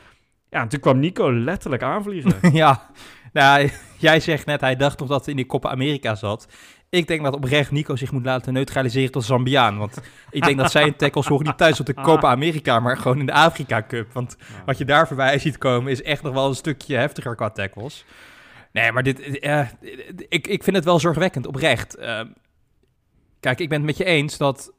[0.49, 2.51] Ja, toen kwam Nico letterlijk aanvliegen.
[2.63, 2.89] ja,
[3.33, 6.47] nou, jij zegt net, hij dacht nog dat hij in die Copa Amerika zat.
[6.89, 9.77] Ik denk dat oprecht Nico zich moet laten neutraliseren tot Zambiaan.
[9.77, 13.19] Want ik denk dat zijn tackles horen niet thuis op de Copa America, maar gewoon
[13.19, 14.13] in de Afrika Cup.
[14.13, 17.49] Want wat je daar voorbij ziet komen is echt nog wel een stukje heftiger qua
[17.49, 18.05] tackles.
[18.81, 19.67] Nee, maar dit, uh,
[20.29, 21.99] ik, ik vind het wel zorgwekkend, oprecht.
[21.99, 22.21] Uh,
[23.39, 24.73] kijk, ik ben het met je eens dat...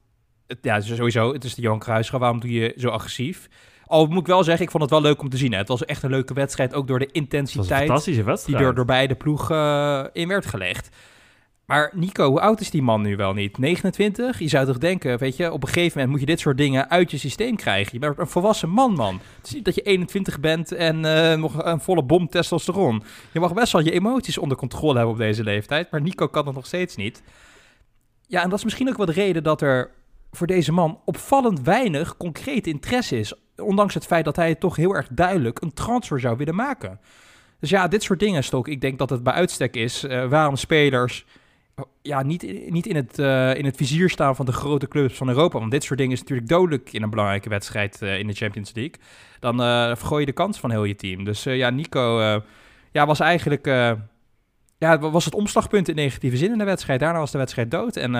[0.46, 2.20] Het, ja, sowieso, het is de Johan Cruijffschaal.
[2.20, 3.48] Waarom doe je zo agressief?
[3.86, 5.52] Al moet ik wel zeggen, ik vond het wel leuk om te zien.
[5.52, 5.58] Hè.
[5.58, 8.04] Het was echt een leuke wedstrijd, ook door de intensiteit...
[8.44, 10.96] die er door beide ploegen uh, in werd gelegd.
[11.68, 13.58] Maar Nico, hoe oud is die man nu wel niet?
[13.58, 14.38] 29?
[14.38, 16.90] Je zou toch denken, weet je, op een gegeven moment moet je dit soort dingen
[16.90, 17.92] uit je systeem krijgen.
[17.92, 19.20] Je bent een volwassen man, man.
[19.36, 23.02] Het is niet dat je 21 bent en uh, nog een volle bom testosteron.
[23.32, 26.44] Je mag best wel je emoties onder controle hebben op deze leeftijd, maar Nico kan
[26.44, 27.22] dat nog steeds niet.
[28.26, 29.90] Ja, en dat is misschien ook de reden dat er
[30.30, 33.32] voor deze man opvallend weinig concreet interesse is.
[33.56, 37.00] Ondanks het feit dat hij toch heel erg duidelijk een transfer zou willen maken.
[37.60, 38.68] Dus ja, dit soort dingen, Stok.
[38.68, 41.24] Ik denk dat het bij uitstek is uh, waarom spelers
[42.02, 45.28] ja, niet, niet in, het, uh, in het vizier staan van de grote clubs van
[45.28, 45.58] Europa.
[45.58, 48.72] Want dit soort dingen is natuurlijk dodelijk in een belangrijke wedstrijd uh, in de Champions
[48.74, 48.94] League.
[49.40, 51.24] Dan uh, vergooi je de kans van heel je team.
[51.24, 52.20] Dus ja, Nico
[52.92, 53.66] ja, was eigenlijk
[54.78, 57.00] ja, was het omslagpunt in negatieve zin in de wedstrijd.
[57.00, 57.96] Daarna was de wedstrijd dood.
[57.96, 58.12] En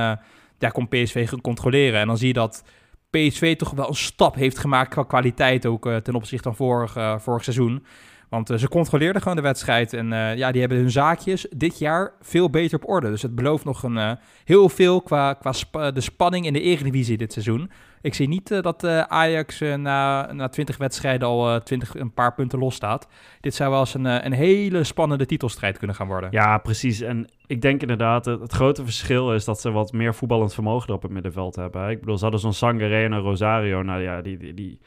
[0.58, 2.00] ja, kon PSV gaan controleren.
[2.00, 2.64] En dan zie je dat
[3.10, 7.44] PSV toch wel een stap heeft gemaakt qua kwaliteit ook ten opzichte van vorig, vorig
[7.44, 7.84] seizoen.
[8.28, 9.92] Want uh, ze controleerden gewoon de wedstrijd.
[9.92, 13.10] En uh, ja, die hebben hun zaakjes dit jaar veel beter op orde.
[13.10, 14.12] Dus het belooft nog een, uh,
[14.44, 15.52] heel veel qua, qua
[15.90, 17.70] de spanning in de Eredivisie dit seizoen.
[18.00, 22.74] Ik zie niet dat Ajax na, na 20 wedstrijden al 20, een paar punten los
[22.74, 23.08] staat.
[23.40, 26.30] Dit zou wel eens een, een hele spannende titelstrijd kunnen gaan worden.
[26.32, 27.00] Ja, precies.
[27.00, 31.02] En ik denk inderdaad, het, grote verschil is dat ze wat meer voetballend vermogen op
[31.02, 31.90] het middenveld hebben.
[31.90, 33.82] Ik bedoel, ze hadden zo'n Sangare en een Rosario.
[33.82, 34.80] Nou ja, die, die,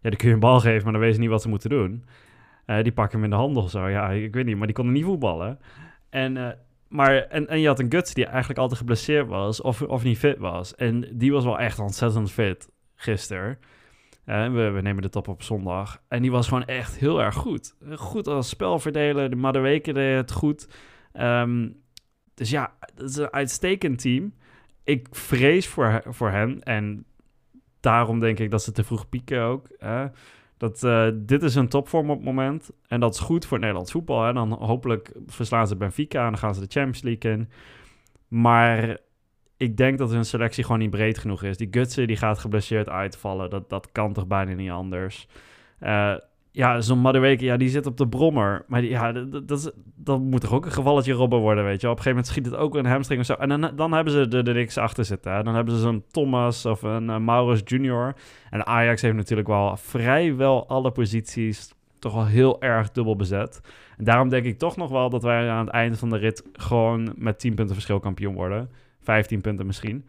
[0.00, 1.70] ja, die kun je een bal geven, maar dan weet je niet wat ze moeten
[1.70, 2.04] doen.
[2.70, 3.88] Uh, die pakken hem in de handel of zo.
[3.88, 5.58] Ja, ik weet niet, maar die konden niet voetballen.
[6.10, 6.48] En, uh,
[6.88, 10.18] maar, en, en je had een Guts die eigenlijk altijd geblesseerd was of, of niet
[10.18, 10.74] fit was.
[10.74, 13.58] En die was wel echt ontzettend fit gisteren.
[14.26, 16.02] Uh, we, we, nemen de top op zondag.
[16.08, 17.74] En die was gewoon echt heel erg goed.
[17.94, 19.30] Goed als spelverdeler.
[19.30, 20.68] De Madueke deed het goed.
[21.12, 21.82] Um,
[22.34, 24.34] dus ja, het is een uitstekend team.
[24.84, 26.62] Ik vrees voor, voor hen.
[26.62, 27.04] En
[27.80, 29.68] daarom denk ik dat ze te vroeg pieken ook.
[30.58, 32.70] Dat, uh, dit is een topvorm op het moment.
[32.86, 34.34] En dat is goed voor Nederlands voetbal.
[34.34, 37.48] Dan hopelijk verslaan ze Benfica en dan gaan ze de Champions League in.
[38.28, 38.98] Maar
[39.56, 41.56] ik denk dat hun selectie gewoon niet breed genoeg is.
[41.56, 43.50] Die Gutsen die gaat geblesseerd uitvallen.
[43.50, 45.28] Dat, dat kan toch bijna niet anders.
[45.82, 46.14] Uh,
[46.58, 48.64] ja, zo'n Madueke, ja, die zit op de brommer.
[48.66, 51.96] Maar die, ja, dat, dat, moet toch ook een gevalletje robben worden, weet je Op
[51.96, 53.32] een gegeven moment schiet het ook een hamstring of zo.
[53.32, 55.44] En dan, dan hebben ze er, er niks achter zitten.
[55.44, 58.14] Dan hebben ze zo'n Thomas of een uh, Maurus Junior.
[58.50, 63.60] En Ajax heeft natuurlijk wel vrijwel alle posities toch wel heel erg dubbel bezet.
[63.96, 66.42] En daarom denk ik toch nog wel dat wij aan het einde van de rit
[66.52, 68.70] gewoon met 10 punten verschil kampioen worden.
[69.00, 70.08] 15 punten misschien.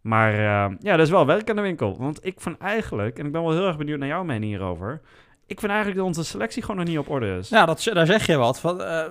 [0.00, 1.96] Maar uh, ja, dat is wel werk aan de winkel.
[1.98, 5.00] Want ik vind eigenlijk, en ik ben wel heel erg benieuwd naar jouw mening hierover
[5.50, 7.48] ik vind eigenlijk dat onze selectie gewoon nog niet op orde is.
[7.48, 8.60] Ja, dat, daar zeg je wat.
[8.60, 9.02] Van, uh,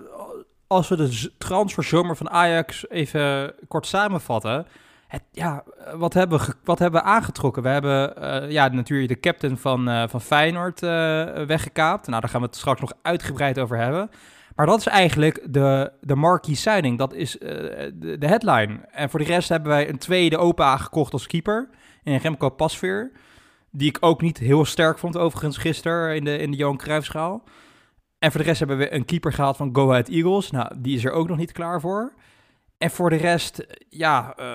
[0.67, 4.67] als we de transferzomer van Ajax even kort samenvatten.
[5.07, 5.63] Het, ja,
[5.95, 7.63] wat hebben, we, wat hebben we aangetrokken?
[7.63, 10.79] We hebben uh, ja, natuurlijk de captain van, uh, van Feyenoord
[11.47, 12.07] weggekaapt.
[12.07, 14.09] Nou, daar gaan we het straks nog uitgebreid over hebben.
[14.55, 16.97] Maar dat is eigenlijk de, de marquee signing.
[16.97, 18.79] Dat is de, de, headline.
[18.91, 21.69] En voor de rest hebben wij een tweede open aangekocht als keeper.
[22.03, 23.11] In Remco Pasveer.
[23.71, 27.43] Die ik ook niet heel sterk vond overigens gisteren in de, in de Johan Cruijffschaal.
[28.19, 30.51] En voor de rest hebben we een keeper gehaald van Go Ahead Eagles.
[30.51, 32.13] Nou, die is er ook nog niet klaar voor.
[32.77, 34.45] En voor de rest, ja, uh,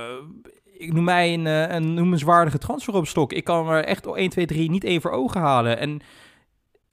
[0.65, 3.33] ik noem mij een, eh, een noemenswaardige transfer op stok.
[3.33, 5.79] Ik kan er echt 1, 2, 3 niet één voor ogen halen.
[5.79, 6.01] En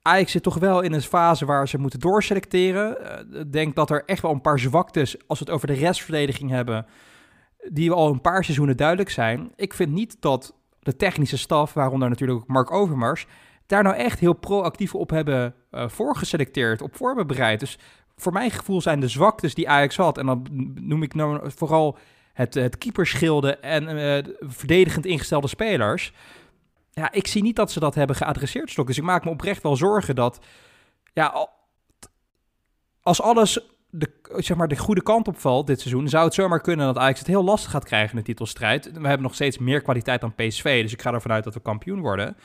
[0.01, 2.97] Ajax zit toch wel in een fase waar ze moeten doorselecteren.
[3.33, 5.73] Uh, ik denk dat er echt wel een paar zwaktes, als we het over de
[5.73, 6.85] restverdediging hebben,
[7.69, 9.51] die al een paar seizoenen duidelijk zijn.
[9.55, 13.25] Ik vind niet dat de technische staf, waaronder natuurlijk Mark Overmars,
[13.65, 17.59] daar nou echt heel proactief op hebben uh, voorgeselecteerd, op voorbereid.
[17.59, 17.79] Dus
[18.15, 21.97] voor mijn gevoel zijn de zwaktes die Ajax had, en dan noem ik nou vooral
[22.33, 26.13] het, het keeperschilde en uh, verdedigend ingestelde spelers.
[26.91, 28.87] Ja, ik zie niet dat ze dat hebben geadresseerd, Stok.
[28.87, 30.39] Dus ik maak me oprecht wel zorgen dat,
[31.13, 31.49] ja,
[33.01, 36.61] als alles de, zeg maar, de goede kant op valt dit seizoen, zou het zomaar
[36.61, 38.85] kunnen dat Ajax het heel lastig gaat krijgen in de titelstrijd.
[38.85, 41.59] We hebben nog steeds meer kwaliteit dan PSV, dus ik ga ervan uit dat we
[41.59, 42.35] kampioen worden.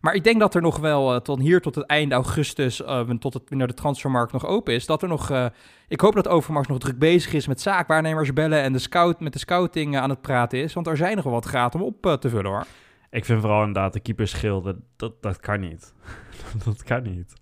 [0.00, 3.10] Maar ik denk dat er nog wel uh, tot hier tot het einde augustus, uh,
[3.10, 5.30] tot het wanneer de transfermarkt nog open is, dat er nog.
[5.30, 5.46] Uh,
[5.88, 9.32] ik hoop dat Overmars nog druk bezig is met zaakwaarnemers bellen en de scout met
[9.32, 12.20] de scouting aan het praten is, want er zijn nog wel wat gaten om op
[12.20, 12.66] te vullen hoor.
[13.10, 15.94] Ik vind vooral inderdaad de keeperschil, dat, dat, dat kan niet.
[16.64, 17.32] dat kan niet.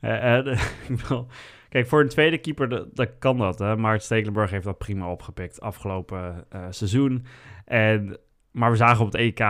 [0.88, 1.26] ik wil
[1.70, 3.58] Kijk, voor een tweede keeper, dat, kan dat.
[3.58, 3.76] Hè?
[3.76, 7.24] Maart Stekelenburg heeft dat prima opgepikt afgelopen uh, seizoen.
[7.64, 8.18] En,
[8.50, 9.44] maar we zagen op het EK,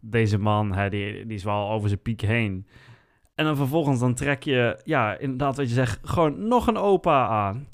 [0.00, 2.66] deze man, hè, die, is wel over zijn piek heen.
[3.34, 7.26] En dan vervolgens dan trek je, ja, inderdaad wat je zegt, gewoon nog een opa
[7.26, 7.68] aan.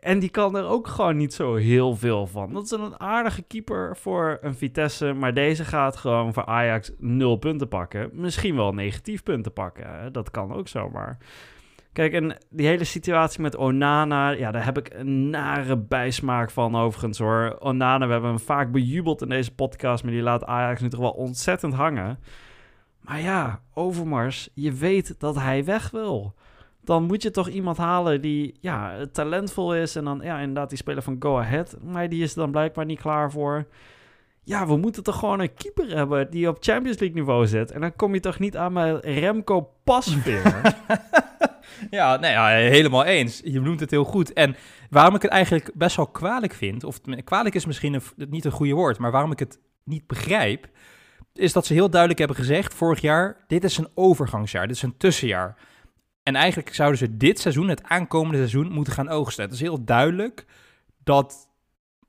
[0.00, 2.52] En die kan er ook gewoon niet zo heel veel van.
[2.52, 5.12] Dat is een aardige keeper voor een Vitesse.
[5.12, 8.10] Maar deze gaat gewoon voor Ajax nul punten pakken.
[8.12, 10.12] Misschien wel negatief punten pakken.
[10.12, 11.18] Dat kan ook zomaar.
[11.92, 16.76] Kijk, en die hele situatie met Onana, ja, daar heb ik een nare bijsmaak van
[16.76, 17.56] overigens hoor.
[17.58, 21.00] Onana, we hebben hem vaak bejubeld in deze podcast, maar die laat Ajax nu toch
[21.00, 22.18] wel ontzettend hangen.
[23.00, 26.34] Maar ja, Overmars, je weet dat hij weg wil.
[26.84, 30.78] Dan moet je toch iemand halen die ja, talentvol is en dan ja, inderdaad die
[30.78, 31.76] speler van Go Ahead.
[31.82, 33.66] Maar die is er dan blijkbaar niet klaar voor.
[34.44, 37.70] Ja, we moeten toch gewoon een keeper hebben die op Champions League niveau zit.
[37.70, 40.42] En dan kom je toch niet aan mijn Remco Pasveer.
[41.90, 42.36] Ja, nee,
[42.70, 43.40] helemaal eens.
[43.44, 44.32] Je noemt het heel goed.
[44.32, 44.56] En
[44.90, 48.74] waarom ik het eigenlijk best wel kwalijk vind, of kwalijk is misschien niet een goede
[48.74, 50.68] woord, maar waarom ik het niet begrijp,
[51.34, 54.82] is dat ze heel duidelijk hebben gezegd vorig jaar, dit is een overgangsjaar, dit is
[54.82, 55.56] een tussenjaar.
[56.22, 59.44] En eigenlijk zouden ze dit seizoen, het aankomende seizoen, moeten gaan oogsten.
[59.44, 60.46] Het is heel duidelijk
[61.04, 61.48] dat,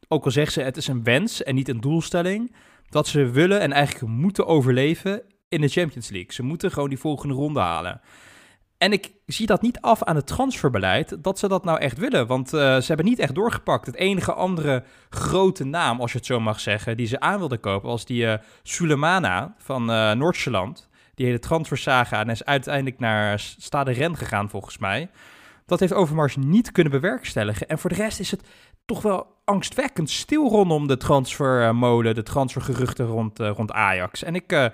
[0.07, 2.55] ook al zeggen ze het is een wens en niet een doelstelling,
[2.89, 6.33] dat ze willen en eigenlijk moeten overleven in de Champions League.
[6.33, 8.01] Ze moeten gewoon die volgende ronde halen.
[8.83, 12.27] En ik zie dat niet af aan het transferbeleid dat ze dat nou echt willen.
[12.27, 13.85] Want uh, ze hebben niet echt doorgepakt.
[13.85, 17.59] Het enige andere grote naam, als je het zo mag zeggen, die ze aan wilden
[17.59, 20.89] kopen, was die uh, Sulemana van uh, Noord-Zeeland.
[21.15, 25.09] Die hele transfersaga en is uiteindelijk naar Stade Ren gegaan, volgens mij.
[25.65, 27.67] Dat heeft Overmars niet kunnen bewerkstelligen.
[27.67, 28.43] En voor de rest is het
[28.85, 34.23] toch wel angstwekkend stil rondom de transfermolen, de transfergeruchten rond, rond Ajax.
[34.23, 34.71] En ik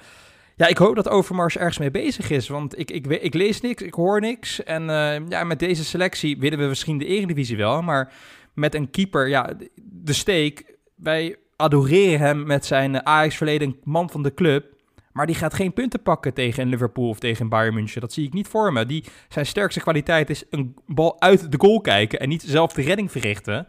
[0.59, 2.47] ja, ik hoop dat Overmars ergens mee bezig is.
[2.47, 4.63] Want ik, ik, ik lees niks, ik hoor niks.
[4.63, 7.81] En uh, ja, met deze selectie willen we misschien de Eredivisie wel.
[7.81, 8.13] Maar
[8.53, 10.77] met een keeper, ja, de steek.
[10.95, 14.65] Wij adoreren hem met zijn Ajax-verleden man van de club.
[15.11, 18.01] Maar die gaat geen punten pakken tegen Liverpool of tegen Bayern München.
[18.01, 18.85] Dat zie ik niet voor me.
[18.85, 22.81] Die, zijn sterkste kwaliteit is een bal uit de goal kijken en niet zelf de
[22.81, 23.67] redding verrichten.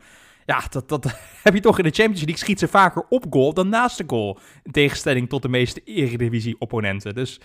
[0.51, 1.05] Ja, dat, dat
[1.43, 2.37] heb je toch in de Champions League.
[2.37, 4.39] Schiet ze vaker op goal dan naast de goal.
[4.63, 7.15] In tegenstelling tot de meeste Eredivisie-opponenten.
[7.15, 7.41] Dus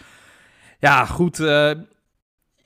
[0.80, 1.39] ja, goed.
[1.39, 1.72] Uh,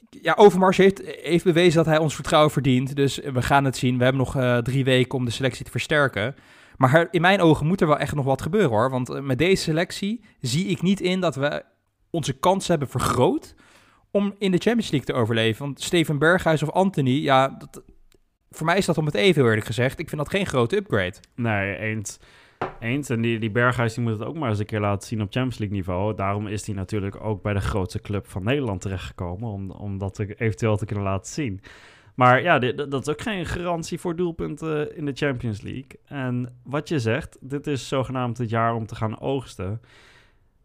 [0.09, 2.95] ja, Overmars heeft, heeft bewezen dat hij ons vertrouwen verdient.
[2.95, 3.97] Dus we gaan het zien.
[3.97, 6.35] We hebben nog uh, drie weken om de selectie te versterken.
[6.77, 8.89] Maar in mijn ogen moet er wel echt nog wat gebeuren hoor.
[8.89, 11.63] Want eh, met deze selectie zie ik niet in dat we
[12.09, 13.55] onze kans hebben vergroot
[14.11, 15.65] om in de Champions League te overleven.
[15.65, 17.83] Want Steven Berghuis of Anthony, ja, dat,
[18.49, 19.99] voor mij is dat om het even eerlijk gezegd.
[19.99, 21.15] Ik vind dat geen grote upgrade.
[21.35, 22.19] Nee, eens.
[22.79, 23.09] Eens.
[23.09, 25.31] En die, die Berghuis die moet het ook maar eens een keer laten zien op
[25.31, 26.15] Champions League niveau.
[26.15, 29.49] Daarom is hij natuurlijk ook bij de grootste club van Nederland terechtgekomen.
[29.49, 31.61] Om, om dat eventueel te kunnen laten zien.
[32.15, 35.99] Maar ja, dit, dat is ook geen garantie voor doelpunten in de Champions League.
[36.05, 39.81] En wat je zegt, dit is zogenaamd het jaar om te gaan oogsten.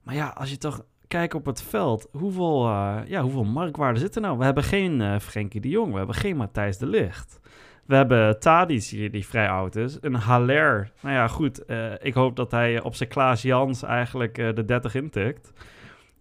[0.03, 4.14] Maar ja, als je toch kijkt op het veld, hoeveel, uh, ja, hoeveel marktwaarde zit
[4.14, 4.38] er nou?
[4.38, 7.40] We hebben geen uh, Frenkie de Jong, we hebben geen Matthijs de Licht.
[7.87, 9.99] We hebben Tadis hier, die vrij oud is.
[10.01, 10.90] Een Haller.
[11.01, 11.62] Nou ja, goed.
[11.66, 15.53] Uh, ik hoop dat hij op zijn Klaas Jans eigenlijk uh, de 30 intikt.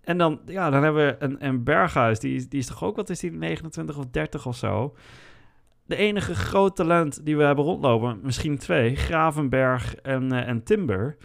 [0.03, 2.19] En dan, ja, dan hebben we een, een Berghuis.
[2.19, 4.95] Die, die is toch ook, wat is die, 29 of 30 of zo?
[5.85, 11.17] De enige groot talent die we hebben rondlopen, misschien twee, Gravenberg en, en Timber.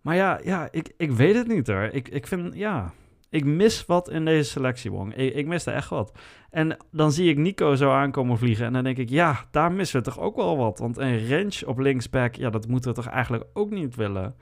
[0.00, 1.82] Maar ja, ja ik, ik weet het niet hoor.
[1.82, 2.92] Ik, ik vind, ja,
[3.30, 5.14] ik mis wat in deze selectie, Wong.
[5.14, 6.18] Ik, ik mis er echt wat.
[6.50, 8.66] En dan zie ik Nico zo aankomen vliegen.
[8.66, 10.78] En dan denk ik, ja, daar missen we toch ook wel wat.
[10.78, 14.34] Want een range op linksback, ja, dat moeten we toch eigenlijk ook niet willen.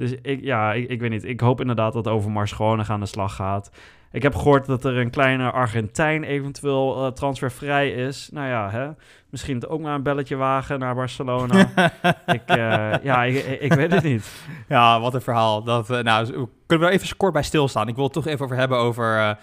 [0.00, 1.24] Dus ik, ja, ik, ik weet niet.
[1.24, 3.70] Ik hoop inderdaad dat Overmars gewoon aan de slag gaat.
[4.12, 8.28] Ik heb gehoord dat er een kleine Argentijn eventueel uh, transfervrij is.
[8.32, 8.90] Nou ja, hè?
[9.30, 11.58] misschien ook maar een belletje wagen naar Barcelona.
[12.26, 14.30] ik, uh, ja, ik, ik, weet het niet.
[14.68, 15.62] Ja, wat een verhaal.
[15.62, 16.26] Dat, uh, nou,
[16.66, 17.88] kunnen we er even kort bij stilstaan.
[17.88, 19.38] Ik wil het toch even over hebben over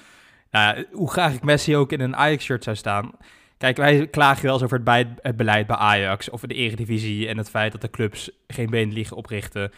[0.52, 3.12] nou, hoe graag ik Messi ook in een Ajax-shirt zou staan.
[3.58, 7.38] Kijk, wij klagen wel eens over het, het beleid bij Ajax, over de eredivisie en
[7.38, 9.72] het feit dat de clubs geen been liggen oprichten.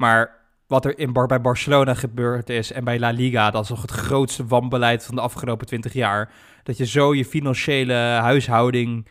[0.00, 0.36] Maar
[0.66, 3.90] wat er in bij Barcelona gebeurd is en bij La Liga, dat is nog het
[3.90, 6.32] grootste wanbeleid van de afgelopen 20 jaar.
[6.62, 9.08] Dat je zo je financiële huishouding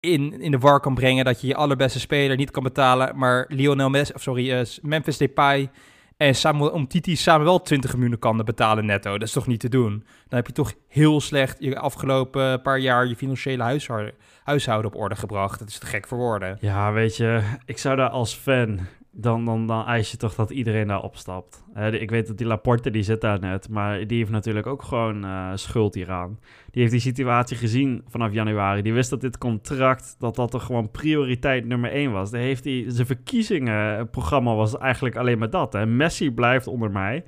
[0.00, 3.44] in, in de war kan brengen, dat je je allerbeste speler niet kan betalen, maar
[3.48, 5.70] Lionel Messi, of sorry, uh, Memphis Depay
[6.16, 9.12] en Samuel Umtiti samen wel 20 miljoen kan betalen netto.
[9.12, 10.04] Dat is toch niet te doen?
[10.28, 15.00] Dan heb je toch heel slecht je afgelopen paar jaar je financiële huishouden, huishouden op
[15.00, 15.58] orde gebracht.
[15.58, 16.56] Dat is te gek voor woorden.
[16.60, 18.80] Ja, weet je, ik zou daar als fan
[19.12, 21.64] dan, dan, dan eis je toch dat iedereen daar opstapt.
[21.90, 25.24] ik weet dat die Laporte, die zit daar net, maar die heeft natuurlijk ook gewoon
[25.24, 26.38] uh, schuld hieraan.
[26.70, 28.82] Die heeft die situatie gezien vanaf januari.
[28.82, 32.30] Die wist dat dit contract, dat dat toch gewoon prioriteit nummer één was.
[32.30, 35.72] Dan heeft hij, zijn verkiezingenprogramma was eigenlijk alleen maar dat.
[35.72, 35.86] Hè.
[35.86, 37.24] Messi blijft onder mij.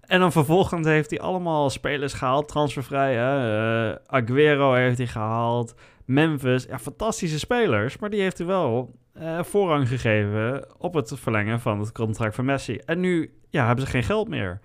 [0.00, 3.14] En dan vervolgens heeft hij allemaal spelers gehaald, transfervrij.
[3.14, 3.90] Hè?
[3.90, 5.74] Uh, Aguero heeft hij gehaald.
[6.04, 11.60] Memphis, ja, fantastische spelers, maar die heeft er wel uh, voorrang gegeven op het verlengen
[11.60, 12.76] van het contract van Messi.
[12.76, 14.60] En nu ja, hebben ze geen geld meer.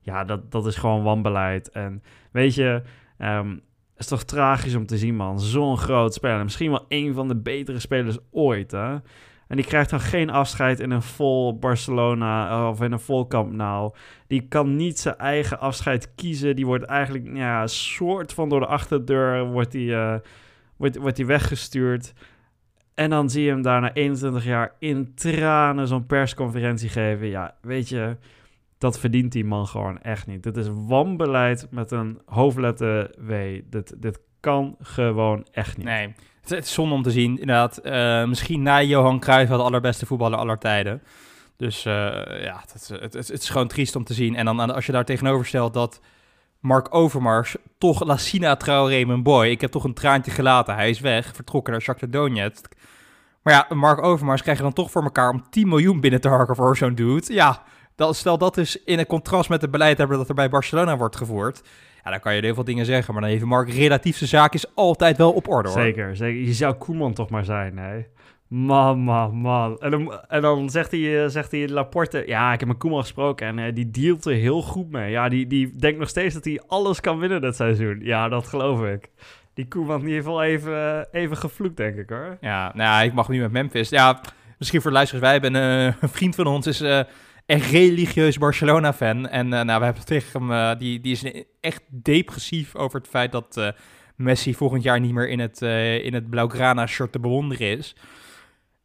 [0.00, 1.70] Ja, dat, dat is gewoon wanbeleid.
[1.70, 2.82] En weet je,
[3.18, 3.60] um,
[3.96, 5.40] is toch tragisch om te zien, man.
[5.40, 6.44] Zo'n groot speler.
[6.44, 8.96] Misschien wel een van de betere spelers ooit, hè?
[9.50, 13.26] En die krijgt dan geen afscheid in een vol Barcelona eh, of in een vol
[13.26, 13.94] Camp Nou.
[14.26, 16.56] Die kan niet zijn eigen afscheid kiezen.
[16.56, 20.14] Die wordt eigenlijk ja, soort van door de achterdeur wordt die, uh,
[20.76, 22.12] wordt, wordt die weggestuurd.
[23.00, 27.26] En dan zie je hem daar na 21 jaar in tranen zo'n persconferentie geven.
[27.26, 28.16] Ja, weet je,
[28.78, 30.42] dat verdient die man gewoon echt niet.
[30.42, 33.32] Dit is wanbeleid met een hoofdletter W.
[33.70, 35.86] Dit, dit kan gewoon echt niet.
[35.86, 37.30] Nee, het, is zonde om te zien.
[37.30, 41.02] Inderdaad, uh, misschien na Johan Cruijff de allerbeste voetballer aller tijden.
[41.56, 41.92] Dus uh,
[42.42, 44.36] ja, het, het, het, is gewoon triest om te zien.
[44.36, 46.00] En dan als je daar tegenover stelt dat
[46.60, 49.46] Mark Overmars toch Lassina Traoré mijn boy.
[49.46, 50.74] Ik heb toch een traantje gelaten.
[50.74, 52.74] Hij is weg, vertrokken naar Shakhtar Donetsk.
[53.42, 56.28] Maar ja, Mark Overmars krijg je dan toch voor elkaar om 10 miljoen binnen te
[56.28, 57.32] harken voor zo'n dude.
[57.32, 57.62] Ja,
[57.94, 60.96] dat, stel dat is in een contrast met het beleid hebben dat er bij Barcelona
[60.96, 61.62] wordt gevoerd.
[62.04, 63.12] Ja, dan kan je heel veel dingen zeggen.
[63.12, 65.80] Maar dan heeft Mark relatief zijn zaak is altijd wel op orde hoor.
[65.80, 66.40] Zeker, zeker.
[66.40, 68.04] Je zou Koeman toch maar zijn, hè?
[68.50, 69.78] Man, man, man.
[70.28, 72.22] En dan, zegt, hij, eh, zegt hij Laporte...
[72.26, 75.10] Ja, ik heb met Koeman gesproken en uh, die dealt er heel goed mee.
[75.10, 78.00] Ja, die, die denkt nog steeds dat hij alles kan winnen dit seizoen.
[78.02, 79.10] Ja, dat geloof ik.
[79.54, 82.36] Die Koeman die heeft wel even, even gevloekt, denk ik, hoor.
[82.40, 83.88] Ja, nou ik mag nu met Memphis.
[83.88, 84.20] Ja,
[84.58, 85.24] misschien voor de luisteraars.
[85.24, 89.28] Wij hebben uh, een vriend van ons is een religieus Barcelona-fan.
[89.28, 93.08] En uh, nou, we hebben tegen hem, uh, die, die is echt depressief over het
[93.08, 93.68] feit dat uh,
[94.16, 95.62] Messi volgend jaar niet meer in het,
[96.02, 97.94] in het Blaugrana-shirt te bewonderen is.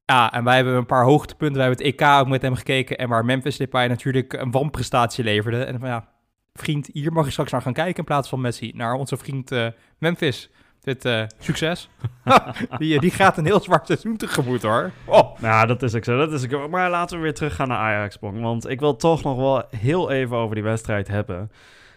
[0.05, 1.57] Ja, en wij hebben een paar hoogtepunten.
[1.57, 2.97] We hebben het EK ook met hem gekeken.
[2.97, 5.63] En waar Memphis Depay natuurlijk een wanprestatie leverde.
[5.63, 6.07] En van ja,
[6.53, 8.71] vriend, hier mag je straks naar gaan kijken in plaats van Messi.
[8.75, 9.51] Naar onze vriend
[9.97, 10.49] Memphis
[10.85, 11.89] dit uh, succes.
[12.77, 14.91] die, die gaat een heel zwart seizoen tegemoet hoor.
[15.05, 15.39] Oh.
[15.39, 16.17] Nou, dat is ook zo.
[16.17, 16.69] Dat is ook...
[16.69, 18.41] Maar laten we weer terug gaan naar Ajax, Bong.
[18.41, 21.51] Want ik wil toch nog wel heel even over die wedstrijd hebben.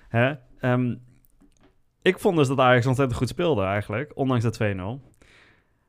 [0.09, 0.33] Hè?
[0.61, 1.01] Um,
[2.03, 5.08] ik vond dus dat Ajax ontzettend goed speelde eigenlijk, ondanks de 2-0.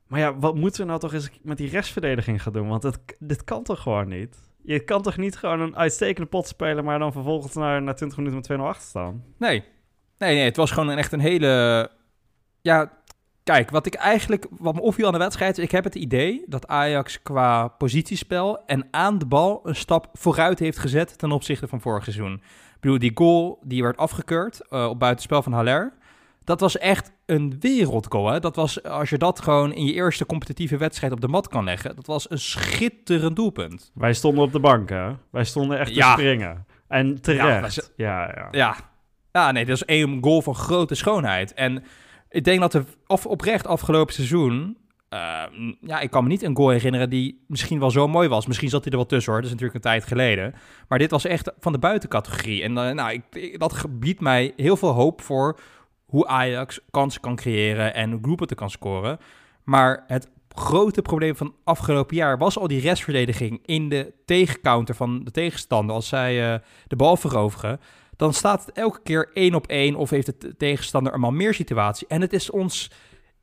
[0.10, 2.68] Maar ja, wat moeten we nou toch eens met die restverdediging gaan doen?
[2.68, 4.38] Want het, dit kan toch gewoon niet?
[4.64, 8.38] Je kan toch niet gewoon een uitstekende pot spelen, maar dan vervolgens na 20 minuten
[8.38, 9.24] met 2-0 achter staan?
[9.38, 9.64] Nee.
[10.18, 11.90] Nee, nee, het was gewoon een, echt een hele
[12.62, 12.92] ja,
[13.44, 16.44] kijk, wat ik eigenlijk, wat me opviel aan de wedstrijd, is ik heb het idee
[16.48, 21.68] dat Ajax qua positiespel en aan de bal een stap vooruit heeft gezet ten opzichte
[21.68, 22.34] van vorig seizoen.
[22.34, 25.94] Ik bedoel, die goal die werd afgekeurd uh, op buitenspel van Haller.
[26.50, 28.32] Dat was echt een wereldgoal.
[28.32, 28.40] Hè?
[28.40, 31.64] Dat was, als je dat gewoon in je eerste competitieve wedstrijd op de mat kan
[31.64, 33.92] leggen, dat was een schitterend doelpunt.
[33.94, 35.12] Wij stonden op de bank, hè?
[35.32, 36.66] Wij stonden echt te springen.
[36.88, 37.94] En terecht.
[37.96, 38.48] Ja, ja, ja.
[38.52, 38.76] ja.
[39.32, 41.54] ja nee, dat is een goal van grote schoonheid.
[41.54, 41.84] En
[42.30, 44.78] ik denk dat de of, oprecht afgelopen seizoen...
[45.14, 45.44] Uh,
[45.82, 48.48] ja, ik kan me niet een goal herinneren die misschien wel zo mooi was.
[48.48, 50.54] Misschien zat hij er wel tussen hoor, dat is natuurlijk een tijd geleden.
[50.88, 52.64] Maar dit was echt van de buitencategorie.
[52.64, 55.60] En uh, nou, ik, dat biedt mij heel veel hoop voor
[56.10, 59.18] hoe Ajax kansen kan creëren en te kan scoren.
[59.64, 65.24] Maar het grote probleem van afgelopen jaar was al die restverdediging in de tegencounter van
[65.24, 67.80] de tegenstander als zij uh, de bal veroveren
[68.20, 72.08] dan staat het elke keer één op één of heeft de tegenstander een meer situatie.
[72.08, 72.92] En het is ons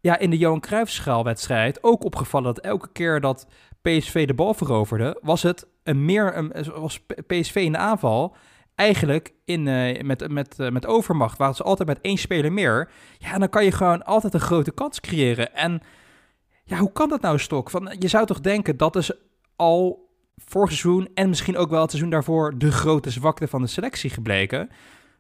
[0.01, 3.47] ja, in de Johan Cruijffschaalwedstrijd ook opgevallen dat elke keer dat
[3.83, 8.37] PSV de bal veroverde, was het een meer een, was PSV in de aanval
[8.77, 12.91] eigenlijk in, uh, met, met, uh, met overmacht, waren ze altijd met één speler meer.
[13.19, 15.55] Ja, dan kan je gewoon altijd een grote kans creëren.
[15.55, 15.81] En
[16.65, 17.71] ja, hoe kan dat nou, Stok?
[17.71, 19.11] Van, je zou toch denken, dat is
[19.57, 23.69] al vorig seizoen en misschien ook wel het seizoen daarvoor de grote zwakte van de
[23.69, 24.71] selectie gebleken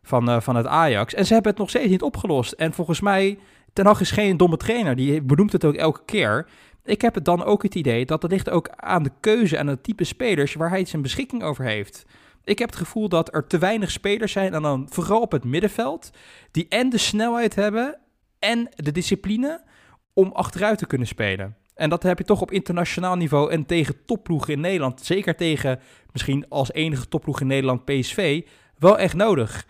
[0.02, 1.14] van, uh, van het Ajax.
[1.14, 2.52] En ze hebben het nog steeds niet opgelost.
[2.52, 3.38] En volgens mij,
[3.72, 6.46] Ten Hag is geen domme trainer, die benoemt het ook elke keer.
[6.84, 9.66] Ik heb het dan ook het idee dat het ligt ook aan de keuze en
[9.66, 12.06] het type spelers waar hij zijn beschikking over heeft.
[12.46, 15.44] Ik heb het gevoel dat er te weinig spelers zijn, en dan vooral op het
[15.44, 16.10] middenveld,
[16.50, 17.98] die en de snelheid hebben
[18.38, 19.64] en de discipline
[20.12, 21.56] om achteruit te kunnen spelen.
[21.74, 25.80] En dat heb je toch op internationaal niveau en tegen topploegen in Nederland, zeker tegen
[26.12, 28.42] misschien als enige topploeg in Nederland PSV,
[28.78, 29.66] wel echt nodig.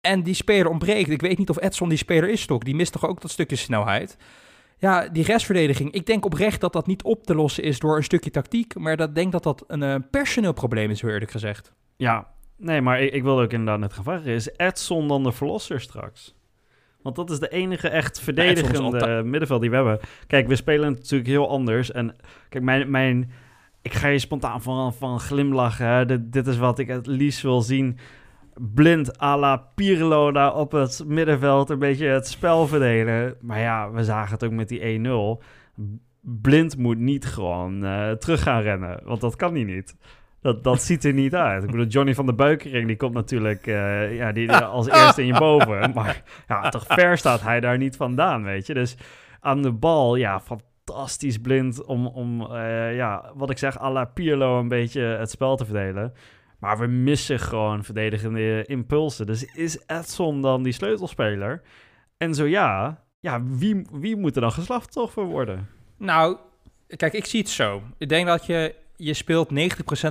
[0.00, 1.10] En die speler ontbreekt.
[1.10, 2.62] Ik weet niet of Edson die speler is, toch?
[2.62, 4.16] Die mist toch ook dat stukje snelheid.
[4.78, 5.92] Ja, die restverdediging.
[5.92, 8.74] Ik denk oprecht dat dat niet op te lossen is door een stukje tactiek.
[8.74, 11.72] Maar dat denk dat dat een uh, personeel probleem is, heel eerlijk gezegd.
[11.96, 14.26] Ja, nee, maar ik, ik wilde ook inderdaad net gaan vragen.
[14.26, 16.34] Is Edson dan de verlosser straks?
[17.04, 19.98] Want dat is de enige echt verdedigende middenveld die we hebben.
[20.26, 21.92] Kijk, we spelen natuurlijk heel anders.
[21.92, 22.16] En
[22.48, 23.30] kijk, mijn, mijn,
[23.82, 26.06] ik ga je spontaan van, van glimlachen.
[26.06, 27.98] Dit, dit is wat ik het liefst wil zien.
[28.58, 33.36] blind à la Pirlo daar op het middenveld een beetje het spel verdelen.
[33.40, 35.00] Maar ja, we zagen het ook met die
[35.40, 35.44] 1-0.
[36.20, 39.96] Blind moet niet gewoon uh, terug gaan rennen, want dat kan hij niet.
[40.44, 41.62] Dat, dat ziet er niet uit.
[41.62, 45.26] Ik bedoel, Johnny van der Beukering, die komt natuurlijk uh, ja, die, als eerste in
[45.26, 45.92] je boven.
[45.94, 48.74] Maar ja, toch ver staat hij daar niet vandaan, weet je.
[48.74, 48.96] Dus
[49.40, 54.04] aan de bal, ja, fantastisch blind om, om uh, ja, wat ik zeg, à la
[54.04, 56.12] Pirlo een beetje het spel te verdelen.
[56.58, 59.26] Maar we missen gewoon verdedigende impulsen.
[59.26, 61.62] Dus is Edson dan die sleutelspeler?
[62.16, 65.68] En zo ja, ja wie, wie moet er dan geslachtoffer worden?
[65.98, 66.36] Nou,
[66.86, 67.82] kijk, ik zie het zo.
[67.98, 69.54] Ik denk dat je je speelt 90%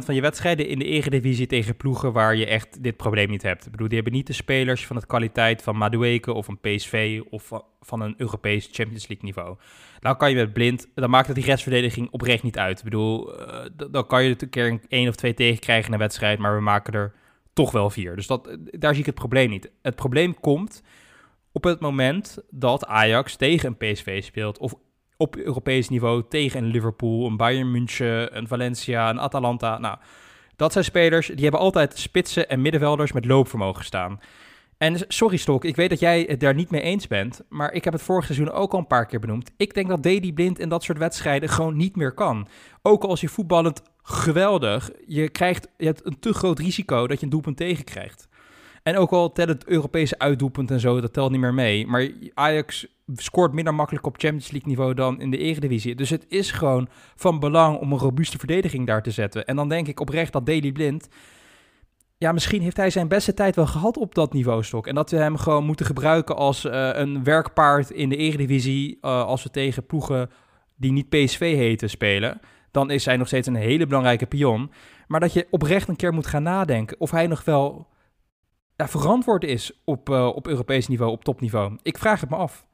[0.05, 3.65] van je wedstrijden in de Eredivisie tegen ploegen waar je echt dit probleem niet hebt.
[3.65, 7.21] Ik bedoel, die hebben niet de spelers van het kwaliteit van Madueke of een PSV
[7.29, 9.57] of van een Europees Champions League niveau.
[9.99, 12.77] Nou kan je met blind, dan maakt het die restverdediging oprecht niet uit.
[12.77, 15.93] Ik bedoel, uh, dan kan je het een keer één of twee tegen krijgen in
[15.93, 17.13] een wedstrijd, maar we maken er
[17.53, 18.15] toch wel vier.
[18.15, 19.71] Dus dat, daar zie ik het probleem niet.
[19.81, 20.83] Het probleem komt
[21.51, 24.75] op het moment dat Ajax tegen een PSV speelt of
[25.17, 29.77] op Europees niveau tegen een Liverpool, een Bayern München, een Valencia, een Atalanta.
[29.77, 29.97] Nou,
[30.55, 34.19] dat zijn spelers die hebben altijd spitsen en middenvelders met loopvermogen staan.
[34.77, 37.83] En sorry Stok, ik weet dat jij het daar niet mee eens bent, maar ik
[37.83, 39.51] heb het vorig seizoen ook al een paar keer benoemd.
[39.57, 42.47] Ik denk dat Dedy Blind in dat soort wedstrijden gewoon niet meer kan.
[42.81, 47.25] Ook als je voetballend geweldig, je, krijgt, je hebt een te groot risico dat je
[47.25, 48.27] een doelpunt tegenkrijgt.
[48.83, 51.87] En ook al telt het Europese uitdoelpunt en zo, dat telt niet meer mee.
[51.87, 55.95] Maar Ajax scoort minder makkelijk op Champions League niveau dan in de Eredivisie.
[55.95, 59.45] Dus het is gewoon van belang om een robuuste verdediging daar te zetten.
[59.45, 61.07] En dan denk ik oprecht dat Daily Blind...
[62.17, 64.87] Ja, misschien heeft hij zijn beste tijd wel gehad op dat niveau stok.
[64.87, 68.97] En dat we hem gewoon moeten gebruiken als uh, een werkpaard in de Eredivisie...
[69.01, 70.29] Uh, als we tegen ploegen
[70.75, 72.39] die niet PSV heten spelen...
[72.71, 74.71] dan is hij nog steeds een hele belangrijke pion.
[75.07, 76.99] Maar dat je oprecht een keer moet gaan nadenken...
[76.99, 77.87] of hij nog wel
[78.75, 81.77] ja, verantwoord is op, uh, op Europees niveau, op topniveau.
[81.81, 82.65] Ik vraag het me af.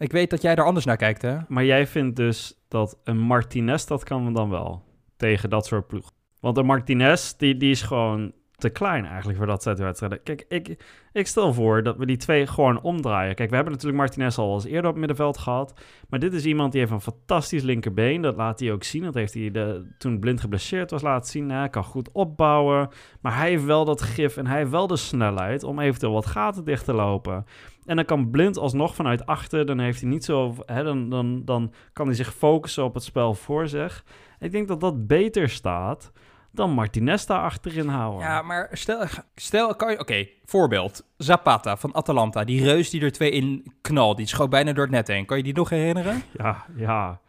[0.00, 1.38] Ik weet dat jij daar anders naar kijkt, hè?
[1.48, 4.82] Maar jij vindt dus dat een Martinez, dat kan dan wel
[5.16, 6.10] tegen dat soort ploeg.
[6.40, 10.22] Want een Martinez, die, die is gewoon te klein eigenlijk voor dat soort wedstrijden.
[10.22, 13.34] Kijk, ik, ik stel voor dat we die twee gewoon omdraaien.
[13.34, 15.80] Kijk, we hebben natuurlijk Martinez al eens eerder op het middenveld gehad.
[16.08, 18.22] Maar dit is iemand die heeft een fantastisch linkerbeen.
[18.22, 19.02] Dat laat hij ook zien.
[19.02, 21.50] Dat heeft hij de, toen blind geblesseerd was laten zien.
[21.50, 22.88] Hij kan goed opbouwen.
[23.20, 26.26] Maar hij heeft wel dat gif en hij heeft wel de snelheid om eventueel wat
[26.26, 27.44] gaten dicht te lopen.
[27.90, 29.66] En dan kan Blind alsnog vanuit achter.
[29.66, 30.56] Dan heeft hij niet zo.
[30.66, 34.04] Hè, dan, dan, dan kan hij zich focussen op het spel voor zich.
[34.38, 36.12] Ik denk dat dat beter staat
[36.50, 38.20] dan Martinez daar achterin houden.
[38.20, 39.98] Ja, maar stel, stel kan je...
[39.98, 41.04] Oké, voorbeeld.
[41.16, 42.44] Zapata van Atalanta.
[42.44, 44.14] Die reus die er twee in knal.
[44.14, 45.26] Die schoot bijna door het net heen.
[45.26, 46.22] Kan je die nog herinneren?
[46.38, 47.20] Ja, ja.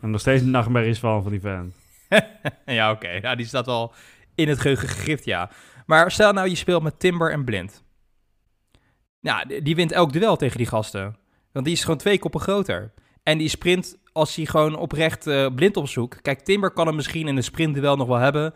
[0.00, 1.72] En nog steeds nachtmerries van van die fan.
[2.78, 3.08] ja, oké.
[3.08, 3.92] Ja, die staat wel
[4.34, 5.50] in het geheugen gegrift, ja.
[5.86, 7.84] Maar stel nou, je speelt met Timber en Blind.
[9.24, 11.16] Ja, die wint elk duel tegen die gasten.
[11.52, 12.92] Want die is gewoon twee koppen groter.
[13.22, 16.22] En die sprint, als hij gewoon oprecht uh, blind opzoekt.
[16.22, 18.54] Kijk, Timber kan hem misschien in een sprintduel nog wel hebben.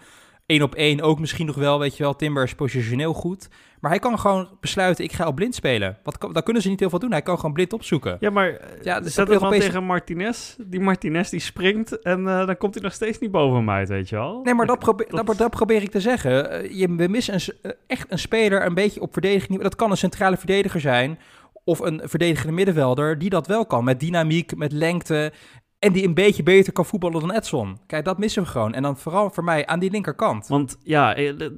[0.49, 2.17] Eén op één ook misschien nog wel, weet je wel.
[2.17, 3.49] Timber is positioneel goed.
[3.81, 5.99] Maar hij kan gewoon besluiten, ik ga op blind spelen.
[6.03, 7.11] Wat, dan kunnen ze niet heel veel doen.
[7.11, 8.17] Hij kan gewoon blind opzoeken.
[8.21, 9.65] Ja, maar eh, ja, dus zet Europees...
[9.65, 10.57] tegen Martinez.
[10.59, 13.89] Die Martinez die springt en uh, dan komt hij nog steeds niet boven mij uit,
[13.89, 14.41] weet je wel.
[14.43, 15.37] Nee, maar dat, probeer, dat...
[15.37, 16.35] dat, probeer ik te zeggen.
[16.77, 19.63] je, we missen een, echt een speler een beetje op verdediging.
[19.63, 21.19] Dat kan een centrale verdediger zijn
[21.65, 23.85] of een verdedigende middenvelder die dat wel kan.
[23.85, 25.33] Met dynamiek, met lengte.
[25.79, 27.79] En die een beetje beter kan voetballen dan Edson.
[27.87, 28.75] Kijk, dat missen we gewoon.
[28.75, 30.47] En dan vooral voor mij aan die linkerkant.
[30.47, 31.15] Want ja,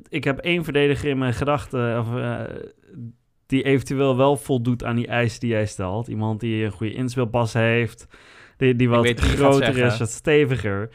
[0.08, 1.98] ik heb één verdediger in mijn gedachten.
[1.98, 2.40] Of, uh,
[3.46, 6.08] die eventueel wel voldoet aan die eisen die jij stelt.
[6.08, 8.06] Iemand die een goede inspeelpas heeft.
[8.56, 10.90] Die, die wat groter is, wat steviger.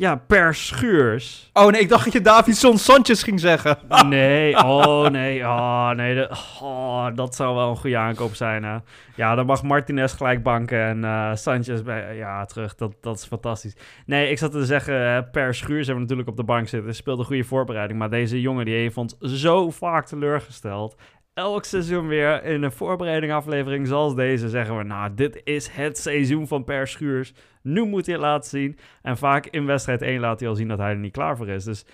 [0.00, 1.50] Ja, per schuurs.
[1.52, 3.78] Oh nee, ik dacht dat je Davidson Sanchez ging zeggen.
[4.06, 6.28] nee, oh nee, oh nee.
[6.60, 8.64] oh, dat zou wel een goede aankoop zijn.
[8.64, 8.76] Hè?
[9.14, 12.74] Ja, dan mag Martinez gelijk banken en uh, Sanchez bij, ja, terug.
[12.74, 13.76] Dat, dat is fantastisch.
[14.06, 16.94] Nee, ik zat te zeggen, per schuurs hebben we natuurlijk op de bank zitten.
[16.94, 17.98] Speelt een goede voorbereiding.
[17.98, 20.96] Maar deze jongen die heeft ons zo vaak teleurgesteld
[21.40, 24.82] elk seizoen weer in een voorbereiding aflevering zoals deze zeggen we...
[24.82, 27.32] nou, dit is het seizoen van Per Schuurs.
[27.62, 28.78] Nu moet hij het laten zien.
[29.02, 31.48] En vaak in wedstrijd 1 laat hij al zien dat hij er niet klaar voor
[31.48, 31.64] is.
[31.64, 31.84] Dus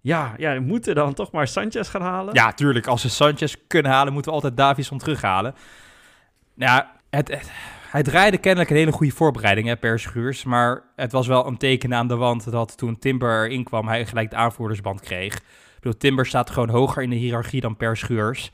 [0.00, 2.34] ja, ja we moeten dan toch maar Sanchez gaan halen.
[2.34, 2.86] Ja, tuurlijk.
[2.86, 5.54] Als we Sanchez kunnen halen, moeten we altijd Davison terughalen.
[6.54, 7.50] Nou het,
[7.90, 10.44] hij draaide kennelijk een hele goede voorbereiding, hè, Per Schuurs.
[10.44, 13.88] Maar het was wel een teken aan de wand dat toen Timber erin kwam...
[13.88, 15.40] hij gelijk de aanvoerdersband kreeg
[15.80, 18.50] bedoel, Timber staat gewoon hoger in de hiërarchie dan Per Schuurs.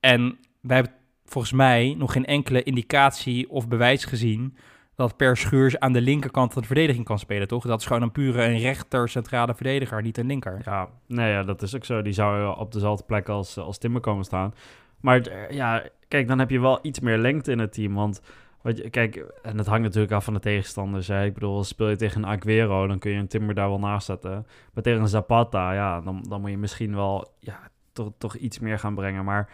[0.00, 4.56] En wij hebben volgens mij nog geen enkele indicatie of bewijs gezien
[4.94, 7.66] dat Per Schuurs aan de linkerkant van de verdediging kan spelen, toch?
[7.66, 10.60] Dat is gewoon een pure een rechter centrale verdediger, niet een linker.
[10.64, 12.02] Ja, nee, ja, dat is ook zo.
[12.02, 14.54] Die zou op dezelfde plek als, als Timmer komen staan.
[15.00, 17.94] Maar eh, ja, kijk, dan heb je wel iets meer lengte in het team.
[17.94, 18.20] Want
[18.62, 21.08] wat kijk, en het hangt natuurlijk af van de tegenstanders.
[21.08, 21.24] Hè.
[21.24, 24.06] Ik bedoel, speel je tegen een Aguero, dan kun je een Timber daar wel naast
[24.06, 24.46] zetten.
[24.72, 28.58] Maar tegen een Zapata, ja, dan, dan moet je misschien wel ja, toch, toch iets
[28.58, 29.24] meer gaan brengen.
[29.24, 29.48] Maar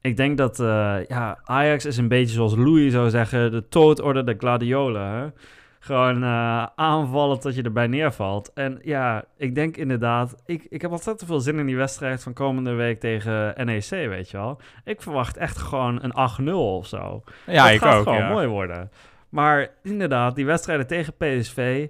[0.00, 4.24] ik denk dat uh, ja, Ajax is een beetje zoals Louis zou zeggen, de tootorde
[4.24, 5.02] de gladiolen.
[5.02, 5.28] Hè?
[5.78, 8.52] Gewoon uh, aanvallen tot je erbij neervalt.
[8.52, 12.32] En ja, ik denk inderdaad, ik, ik heb ontzettend veel zin in die wedstrijd van
[12.32, 14.60] komende week tegen NEC, weet je wel.
[14.84, 17.22] Ik verwacht echt gewoon een 8-0 of zo.
[17.46, 18.02] Ja, dat ik gaat ook.
[18.02, 18.28] gewoon ja.
[18.28, 18.90] mooi worden.
[19.28, 21.88] Maar inderdaad, die wedstrijden tegen PSV,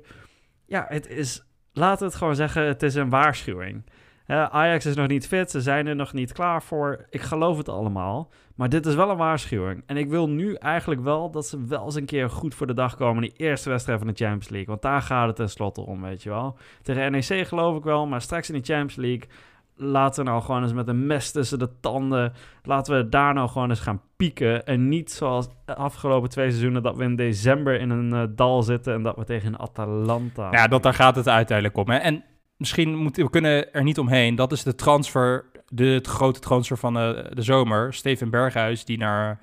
[0.66, 3.84] ja, het is, laten we het gewoon zeggen, het is een waarschuwing.
[4.26, 7.06] Ajax is nog niet fit, ze zijn er nog niet klaar voor.
[7.10, 8.30] Ik geloof het allemaal.
[8.54, 9.82] Maar dit is wel een waarschuwing.
[9.86, 12.74] En ik wil nu eigenlijk wel dat ze wel eens een keer goed voor de
[12.74, 14.68] dag komen in die eerste wedstrijd van de Champions League.
[14.68, 16.58] Want daar gaat het tenslotte om, weet je wel.
[16.82, 19.28] Tegen NEC geloof ik wel, maar straks in de Champions League
[19.76, 22.32] laten we nou gewoon eens met een mes tussen de tanden.
[22.62, 24.66] Laten we daar nou gewoon eens gaan pieken.
[24.66, 28.62] En niet zoals de afgelopen twee seizoenen dat we in december in een uh, dal
[28.62, 30.48] zitten en dat we tegen Atalanta.
[30.50, 31.90] Ja, dat, daar gaat het uiteindelijk om.
[31.90, 31.96] Hè?
[31.96, 32.24] En
[32.56, 34.34] misschien moeten we kunnen er niet omheen.
[34.34, 37.94] Dat is de transfer, de, grote transfer van de, de zomer.
[37.94, 39.40] Steven Berghuis, die naar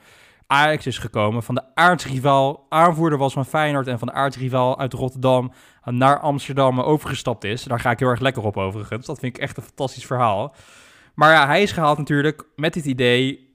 [0.48, 1.44] Ajax is gekomen.
[1.44, 5.52] Van de aardsrivaal, aanvoerder was van Feyenoord en van de aardsrivaal uit Rotterdam
[5.86, 7.64] naar Amsterdam overgestapt is.
[7.64, 9.06] Daar ga ik heel erg lekker op overigens.
[9.06, 10.56] Dat vind ik echt een fantastisch verhaal.
[11.14, 13.52] Maar ja, hij is gehaald natuurlijk met dit idee.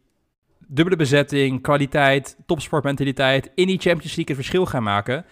[0.67, 3.51] Dubbele bezetting, kwaliteit, topsportmentaliteit.
[3.55, 5.25] In die Champions League het verschil gaan maken.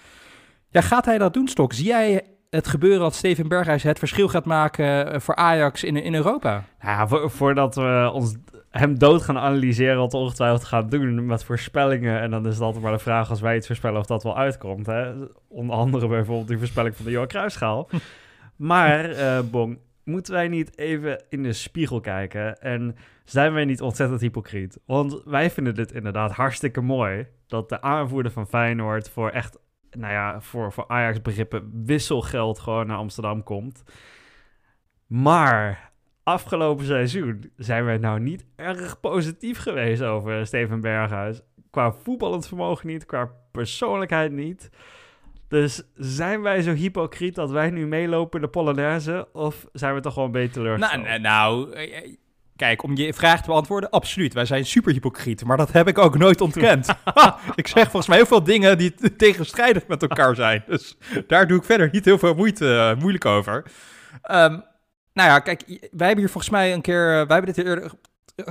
[0.70, 1.72] Ja, gaat hij dat doen, Stok?
[1.72, 6.14] Zie jij het gebeuren dat Steven Berghuis het verschil gaat maken voor Ajax in, in
[6.14, 6.64] Europa?
[6.80, 8.36] Ja, vo voordat we ons
[8.70, 12.20] hem dood gaan analyseren, wat ongetwijfeld gaat doen met voorspellingen.
[12.20, 14.36] En dan is het altijd maar de vraag als wij iets voorspellen of dat wel
[14.36, 14.86] uitkomt.
[14.86, 15.12] Hè?
[15.48, 17.88] Onder andere bijvoorbeeld die voorspelling van de Johan Cruijffschaal.
[18.56, 22.60] maar, uh, Bong, moeten wij niet even in de spiegel kijken?
[22.60, 24.80] En zijn wij niet ontzettend hypocriet?
[24.86, 27.26] Want wij vinden dit inderdaad hartstikke mooi.
[27.46, 29.58] Dat de aanvoerder van Feyenoord voor echt,
[29.90, 33.84] nou ja, voor, voor Ajax begrippen wisselgeld gewoon naar Amsterdam komt.
[35.06, 41.40] Maar afgelopen seizoen zijn wij nou niet erg positief geweest over Steven Berghuis.
[41.70, 44.70] Qua voetballend vermogen niet, qua persoonlijkheid niet.
[45.48, 49.28] Dus zijn wij zo hypocriet dat wij nu meelopen in de Polonaise?
[49.32, 51.04] Of zijn we toch gewoon beetje teleurgesteld?
[51.04, 51.76] Nou, nou,
[52.56, 54.34] kijk, om je vraag te beantwoorden, absoluut.
[54.34, 56.88] Wij zijn super hypocriet, maar dat heb ik ook nooit ontkend.
[57.54, 60.64] ik zeg volgens mij heel veel dingen die tegenstrijdig met elkaar zijn.
[60.66, 60.96] Dus
[61.26, 63.64] daar doe ik verder niet heel veel moeite, uh, moeilijk over.
[64.30, 64.64] Um,
[65.12, 67.92] nou ja, kijk, wij hebben hier volgens mij een keer, wij hebben dit eerder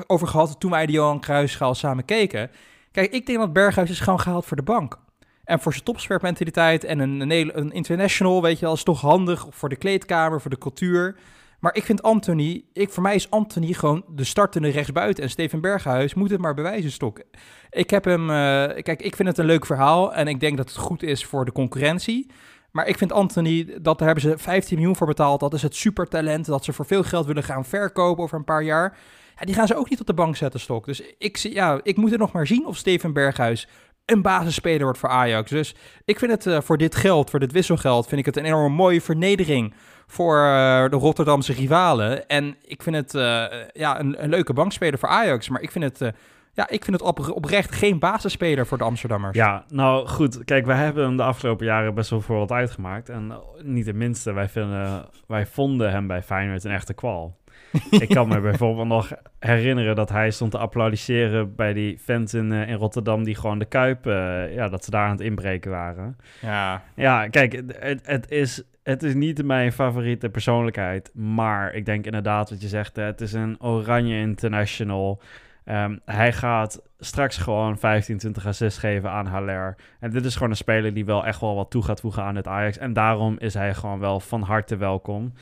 [0.08, 2.51] over gehad toen wij de Johan Cruijffschaal samen keken.
[2.91, 4.99] Kijk, ik denk dat Berghuis is gewoon gehaald voor de bank.
[5.43, 9.45] En voor zijn topswerpmentaliteit en een, een, een international, weet je wel, is toch handig
[9.49, 11.16] voor de kleedkamer, voor de cultuur.
[11.60, 15.24] Maar ik vind Anthony, ik, voor mij is Anthony gewoon de startende rechtsbuiten.
[15.24, 17.22] En Steven Berghuis moet het maar bewijzen, Stok.
[17.70, 18.36] Ik heb hem, uh,
[18.84, 21.45] kijk, ik vind het een leuk verhaal en ik denk dat het goed is voor
[21.45, 22.32] de concurrentie.
[22.72, 25.39] Maar ik vind Anthony, dat daar hebben ze 15 miljoen voor betaald.
[25.39, 28.64] Dat is het supertalent dat ze voor veel geld willen gaan verkopen over een paar
[28.64, 28.97] jaar.
[29.39, 30.86] Ja, die gaan ze ook niet op de bank zetten, Stok.
[30.86, 33.68] Dus ik, ja, ik moet er nog maar zien of Steven Berghuis
[34.06, 35.49] een basisspeler wordt voor Ajax.
[35.49, 35.76] Dus
[36.06, 38.74] ik vind het uh, voor dit geld, voor dit wisselgeld, vind ik het een enorm
[38.74, 39.74] mooie vernedering
[40.08, 42.28] voor uh, de Rotterdamse rivalen.
[42.28, 45.49] En ik vind het uh, ja, een, een, leuke bankspeler voor Ajax.
[45.49, 46.14] Maar ik vind het
[46.56, 49.38] ja, ik vind het op, oprecht geen basisspeler voor de Amsterdammers.
[49.38, 50.43] Ja, nou goed.
[50.43, 53.10] Kijk, wij hebben hem de afgelopen jaren best wel voor wat uitgemaakt.
[53.10, 53.34] En
[53.64, 57.38] niet de minste, wij, vinden, wij vonden hem bij Feyenoord een echte kwal.
[57.89, 62.51] ik kan me bijvoorbeeld nog herinneren dat hij stond te applaudisseren bij die fans in,
[62.51, 65.72] uh, in Rotterdam die gewoon de Kuip, uh, ja, dat ze daar aan het inbreken
[65.72, 66.18] waren.
[66.41, 72.05] Ja, ja kijk, het, het, is, het is niet mijn favoriete persoonlijkheid, maar ik denk
[72.05, 75.21] inderdaad wat je zegt, het is een oranje international.
[75.65, 79.75] Um, hij gaat straks gewoon 15, 20 assists geven aan Haller.
[79.99, 82.36] En dit is gewoon een speler die wel echt wel wat toe gaat voegen aan
[82.36, 82.77] het Ajax.
[82.77, 85.33] En daarom is hij gewoon wel van harte welkom.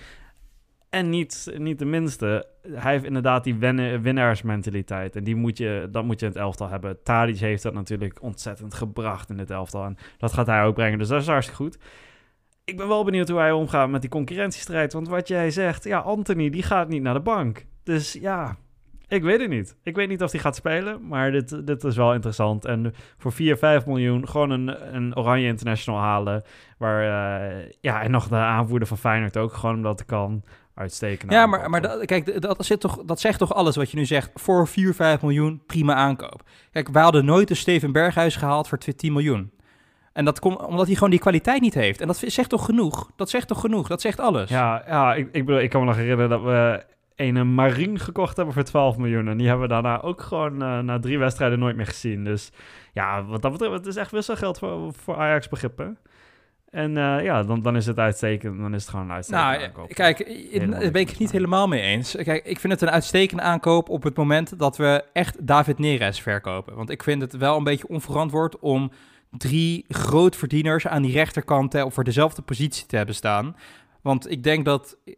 [0.90, 3.58] En niet, niet de minste, hij heeft inderdaad die
[4.02, 5.16] winnaarsmentaliteit.
[5.16, 7.04] En die moet je, dat moet je in het elftal hebben.
[7.04, 9.86] Tadic heeft dat natuurlijk ontzettend gebracht in het elftal.
[9.86, 11.78] En dat gaat hij ook brengen, dus dat is hartstikke goed.
[12.66, 14.94] Ik ben wel benieuwd hoe hij omgaat met die concurrentiestrijd.
[14.94, 17.66] Want wat jij zegt, ja, Anthony, die gaat niet naar de bank.
[17.84, 18.58] Dus ja,
[19.08, 19.76] ik weet het niet.
[19.84, 22.66] Ik weet niet of hij gaat spelen, maar dit, dit is wel interessant.
[22.66, 26.44] En voor 4, 5 miljoen gewoon een, een Oranje International halen.
[26.78, 30.44] Waar, uh, ja, en nog de aanvoerder van Feyenoord ook, gewoon omdat het kan
[30.74, 31.30] uitsteken.
[31.30, 34.06] Ja, maar, maar dat, kijk, dat, zit toch, dat zegt toch alles wat je nu
[34.06, 34.32] zegt.
[34.34, 36.44] Voor 4, 5 miljoen, prima aankoop.
[36.72, 39.52] Kijk, wij hadden nooit een Steven Berghuis gehaald voor 10 miljoen.
[40.14, 42.02] En dat komt omdat hij gewoon die kwaliteit niet heeft.
[42.02, 43.12] En dat zegt toch genoeg?
[43.16, 43.88] Dat zegt toch genoeg?
[43.88, 44.50] Dat zegt alles.
[44.50, 46.84] Ja, ja ik, ik bedoel, ik kan me nog herinneren dat we
[47.16, 49.28] een Marine gekocht hebben voor 12 miljoen.
[49.28, 52.24] En die hebben we daarna ook gewoon uh, na drie wedstrijden nooit meer gezien.
[52.24, 52.52] Dus
[52.94, 55.98] ja, wat dat betreft, het is echt wisselgeld voor, voor Ajax begrippen.
[56.70, 58.60] En uh, ja, dan, dan is het uitstekend.
[58.60, 59.94] Dan is het gewoon een uitstekende nou, aankoop.
[59.94, 60.18] Kijk,
[60.70, 62.16] daar ben ik het niet helemaal mee eens.
[62.24, 66.22] Kijk, ik vind het een uitstekende aankoop op het moment dat we echt David Neres
[66.22, 66.76] verkopen.
[66.76, 68.92] Want ik vind het wel een beetje onverantwoord om
[69.38, 73.56] drie grootverdieners aan die rechterkant op voor dezelfde positie te hebben staan.
[74.02, 75.16] Want ik denk dat, uh,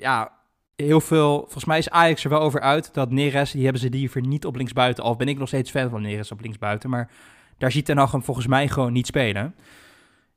[0.00, 0.32] ja,
[0.76, 3.90] heel veel, volgens mij is Ajax er wel over uit dat Neres, die hebben ze
[3.90, 5.04] liever niet op linksbuiten.
[5.04, 7.10] Al ben ik nog steeds fan van Neres op linksbuiten, maar
[7.58, 9.54] daar ziet Ten Hag hem volgens mij gewoon niet spelen.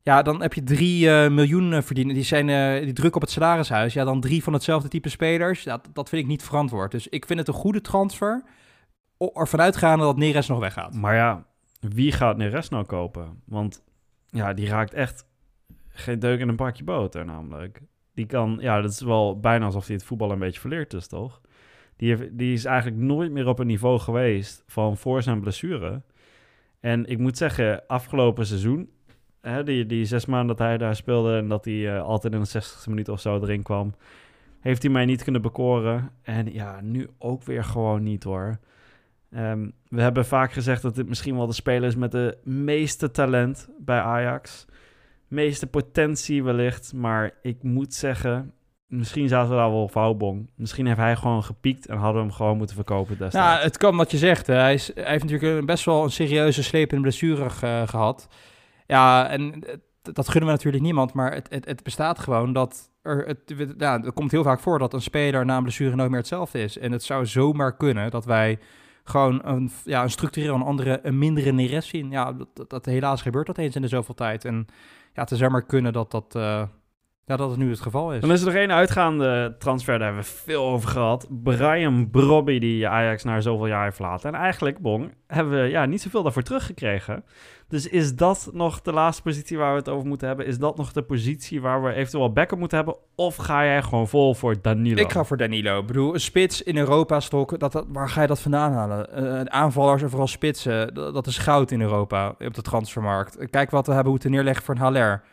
[0.02, 2.16] Ja, dan heb je drie uh, miljoen eh, verdienen.
[2.16, 2.48] Die, zijn,
[2.84, 3.94] die druk op het salarishuis.
[3.94, 5.64] Ja, dan drie van hetzelfde type spelers.
[5.64, 6.92] Dat, dat vind ik niet verantwoord.
[6.92, 8.44] Dus ik vind het een goede transfer.
[9.34, 10.94] Ervan uitgaande dat Neres nog weggaat.
[10.94, 11.46] Maar ja,
[11.88, 13.42] wie gaat Neres nou kopen?
[13.46, 13.84] Want
[14.30, 15.26] ja, die raakt echt
[15.88, 17.82] geen deuk in een pakje boter namelijk.
[18.14, 21.08] Die kan, ja, dat is wel bijna alsof hij het voetbal een beetje verleerd is,
[21.08, 21.42] toch?
[21.96, 26.02] Die, heeft, die is eigenlijk nooit meer op een niveau geweest van voor zijn blessure.
[26.80, 28.90] En ik moet zeggen, afgelopen seizoen
[29.42, 32.40] hè, die, die zes maanden dat hij daar speelde en dat hij uh, altijd in
[32.40, 33.94] de 60 minuut of zo erin kwam,
[34.60, 36.12] heeft hij mij niet kunnen bekoren.
[36.22, 38.60] En ja, nu ook weer gewoon niet hoor.
[39.36, 43.12] Um, we hebben vaak gezegd dat dit misschien wel de speler is met de meeste
[43.12, 44.66] talent bij Ajax.
[45.28, 48.54] Meeste potentie wellicht, maar ik moet zeggen,
[48.88, 50.50] Misschien zaten we daar wel foutbong.
[50.56, 53.36] Misschien heeft hij gewoon gepiekt en hadden we hem gewoon moeten verkopen destijds.
[53.48, 54.48] Nou, het kan wat je zegt.
[54.48, 57.50] Hij, is, hij heeft natuurlijk best wel een serieuze slepende blessure
[57.88, 58.28] gehad.
[58.86, 59.64] Ja, en
[60.02, 64.04] dat gunnen we natuurlijk niemand, maar het, het, het bestaat gewoon dat er, het, ja,
[64.04, 66.78] er komt heel vaak voor dat een speler na een blessure nooit meer hetzelfde is.
[66.78, 68.60] En het zou zomaar kunnen dat wij
[69.10, 72.12] gewoon een, ja, een structureel een andere, een mindere Neres zien.
[72.12, 74.46] Ja, dat, dat, helaas gebeurt dat eens in de zoveel tijd.
[74.46, 74.68] En
[75.14, 76.64] ja, het zou maar kunnen dat dat, uh,
[77.28, 78.22] ja, dat het nu het geval is.
[78.22, 81.28] Dan is er nog één uitgaande transfer, daar hebben we veel over gehad.
[81.44, 84.34] Brian Brobby, die Ajax na zoveel jaar heeft laten.
[84.34, 87.24] En eigenlijk, Bong, hebben we ja, niet zoveel daarvoor teruggekregen.
[87.68, 90.46] Dus is dat nog de laatste positie waar we het over moeten hebben?
[90.46, 92.96] Is dat nog de positie waar we eventueel backup moeten hebben?
[93.16, 95.02] Of ga jij gewoon vol voor Danilo?
[95.02, 95.80] Ik ga voor Danilo.
[95.80, 99.24] Ik bedoel, een spits in Europa stok, dat, dat, waar ga je dat vandaan halen?
[99.24, 103.50] Uh, aanvallers en vooral spitsen, dat, dat, is goud in Europa op de transfermarkt.
[103.50, 105.24] Kijk wat we hebben moeten neerleggen voor een Haller.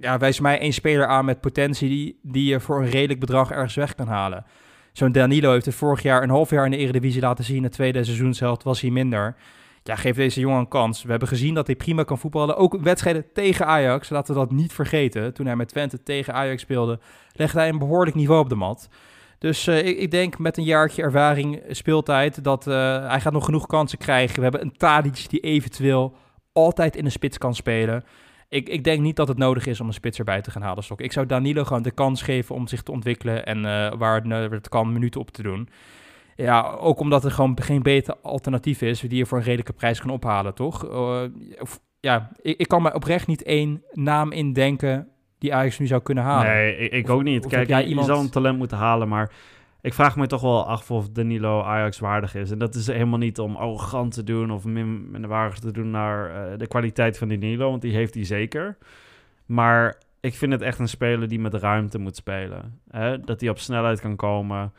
[0.00, 3.50] Ja, wijs mij één speler aan met potentie die, die je voor een redelijk bedrag
[3.50, 4.44] ergens weg kan halen.
[4.92, 7.62] Zo'n Danilo heeft het vorig jaar een half jaar in de Eredivisie laten zien.
[7.62, 9.36] De tweede seizoenshelft was hij minder
[9.90, 11.02] ja, geef deze jongen een kans.
[11.02, 12.56] We hebben gezien dat hij prima kan voetballen.
[12.56, 15.34] Ook wedstrijden tegen Ajax, laten we dat niet vergeten.
[15.34, 16.98] Toen hij met Twente tegen Ajax speelde,
[17.32, 18.88] legde hij een behoorlijk niveau op de mat.
[19.38, 22.74] Dus uh, ik, ik, denk met een jaartje ervaring, speeltijd, dat uh,
[23.08, 24.36] hij gaat nog genoeg kansen krijgen.
[24.36, 26.16] We hebben een Tadic die eventueel
[26.52, 28.04] altijd in de spits kan spelen.
[28.50, 30.84] Ik, ik denk niet dat het nodig is om een spits erbij te gaan halen,
[30.84, 31.00] Stok.
[31.00, 34.52] Ik zou Danilo gewoon de kans geven om zich te ontwikkelen en uh, waar het,
[34.52, 35.68] het kan minuten op te doen.
[36.36, 40.00] Ja, ook omdat er gewoon geen beter alternatief is die je voor een redelijke prijs
[40.00, 40.92] kan ophalen, toch?
[40.92, 41.22] Uh,
[42.00, 46.24] ja, ik, ik, kan me oprecht niet één naam indenken die Ajax nu zou kunnen
[46.24, 46.52] halen.
[46.52, 47.46] Nee, ik, ik ook niet.
[47.46, 48.06] Kijk, jij iemand...
[48.06, 49.32] je zou een talent moeten halen, maar
[49.82, 52.50] ik vraag me toch wel af of Danilo Ajax waardig is.
[52.50, 56.50] En dat is helemaal niet om arrogant te doen of minder waardig te doen naar
[56.52, 58.76] uh, de kwaliteit van Danilo, want die heeft hij zeker.
[59.46, 62.80] Maar ik vind het echt een speler die met ruimte moet spelen.
[62.90, 63.20] Hè?
[63.20, 64.72] Dat hij op snelheid kan komen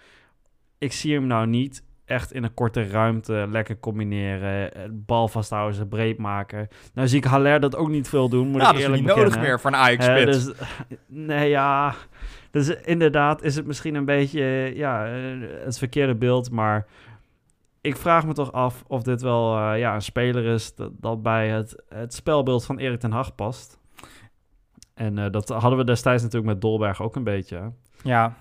[0.82, 4.72] ik zie hem nou niet echt in een korte ruimte lekker combineren.
[5.06, 6.68] Bal vasthouden, ze breed maken.
[6.94, 9.16] Nou zie ik Haller dat ook niet veel doen, moet ja, ik eerlijk dat is
[9.16, 10.52] niet nodig meer van Ajax uh, dus,
[11.08, 11.94] Nee, ja...
[12.52, 15.06] Dus inderdaad is het misschien een beetje ja,
[15.64, 16.88] het verkeerde beeld, maar
[17.82, 21.22] ik vraag me toch af of dit wel uh, ja, een speler is dat, dat,
[21.22, 23.80] bij het, het spelbeeld van Erik ten Hag past.
[24.94, 27.72] En uh, dat hadden we destijds natuurlijk met Dolberg ook een beetje.
[28.04, 28.36] Ja,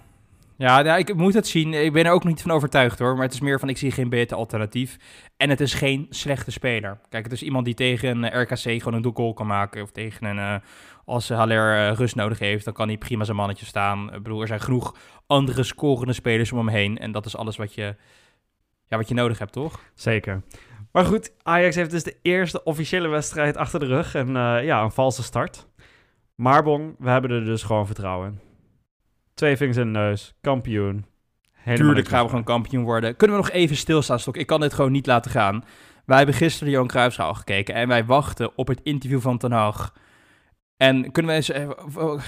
[0.60, 1.74] ja, nou, ik moet het zien.
[1.74, 3.14] Ik ben er ook niet van overtuigd hoor.
[3.14, 4.96] Maar het is meer van, ik zie geen beter alternatief.
[5.36, 7.00] En het is geen slechte speler.
[7.08, 9.82] Kijk, het is iemand die tegen een eh, RKC gewoon een goal kan maken.
[9.82, 10.54] Of tegen een, uh,
[11.04, 14.14] als Haller uh, rust nodig heeft, dan kan hij prima zijn mannetje staan.
[14.14, 14.96] Ik bedoel, er zijn genoeg
[15.26, 16.98] andere scorende spelers om hem heen.
[16.98, 17.96] En dat is alles wat je,
[18.84, 19.80] ja, wat je nodig hebt, toch?
[19.94, 20.42] Zeker.
[20.92, 24.14] Maar goed, Ajax heeft dus de eerste officiële wedstrijd achter de rug.
[24.14, 24.28] En
[24.64, 25.66] ja, een valse start.
[26.34, 28.49] Maar bon, we hebben er dus gewoon vertrouwen in.
[29.40, 30.34] Twee vingers in de neus.
[30.40, 31.04] Kampioen.
[31.52, 33.16] Helemaal Tuurlijk gaan we gewoon kampioen worden.
[33.16, 34.36] Kunnen we nog even stilstaan, Stok?
[34.36, 35.64] Ik kan dit gewoon niet laten gaan.
[36.04, 39.52] Wij hebben gisteren de Johan Cruijffschaal gekeken en wij wachten op het interview van Ten
[39.52, 39.94] Hag.
[40.76, 41.48] En kunnen we eens...
[41.48, 42.20] Even,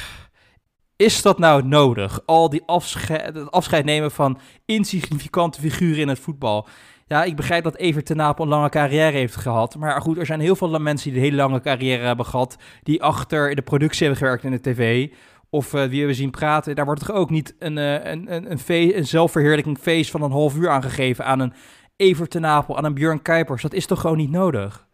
[0.97, 2.21] Is dat nou nodig?
[2.27, 6.69] Al die afscheid, het afscheid nemen van insignificante figuren in het voetbal.
[7.07, 9.77] Ja, ik begrijp dat Evert ten Napel een lange carrière heeft gehad.
[9.77, 12.57] Maar goed, er zijn heel veel mensen die een hele lange carrière hebben gehad.
[12.83, 15.09] Die achter de productie hebben gewerkt in de tv.
[15.55, 16.75] Of uh, wie hebben zien praten.
[16.75, 20.23] Daar wordt toch ook niet een, uh, een, een, een, feest, een zelfverheerlijking feest van
[20.23, 21.53] een half uur aangegeven aan een
[21.97, 23.63] Evert Napel, aan een Björn Kuipers.
[23.63, 24.87] Dat is toch gewoon niet nodig?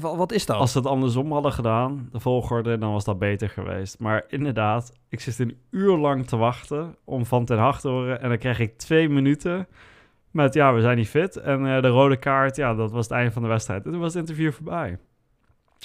[0.00, 0.56] Wat is dat?
[0.56, 3.98] Als ze het andersom hadden gedaan, de volgorde, dan was dat beter geweest.
[3.98, 8.20] Maar inderdaad, ik zit een uur lang te wachten om Van ten Hag te horen.
[8.20, 9.66] En dan krijg ik twee minuten
[10.30, 11.36] met, ja, we zijn niet fit.
[11.36, 13.84] En uh, de rode kaart, ja, dat was het einde van de wedstrijd.
[13.84, 14.98] En toen was het interview voorbij.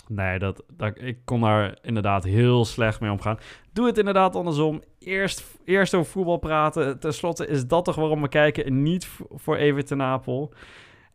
[0.08, 3.38] Nee, dat, dat, ik kon daar inderdaad heel slecht mee omgaan.
[3.74, 4.82] Doe het inderdaad andersom.
[5.00, 7.00] Eerst, eerst over voetbal praten.
[7.00, 10.54] Ten slotte is dat toch waarom we kijken en niet voor Everton Napel.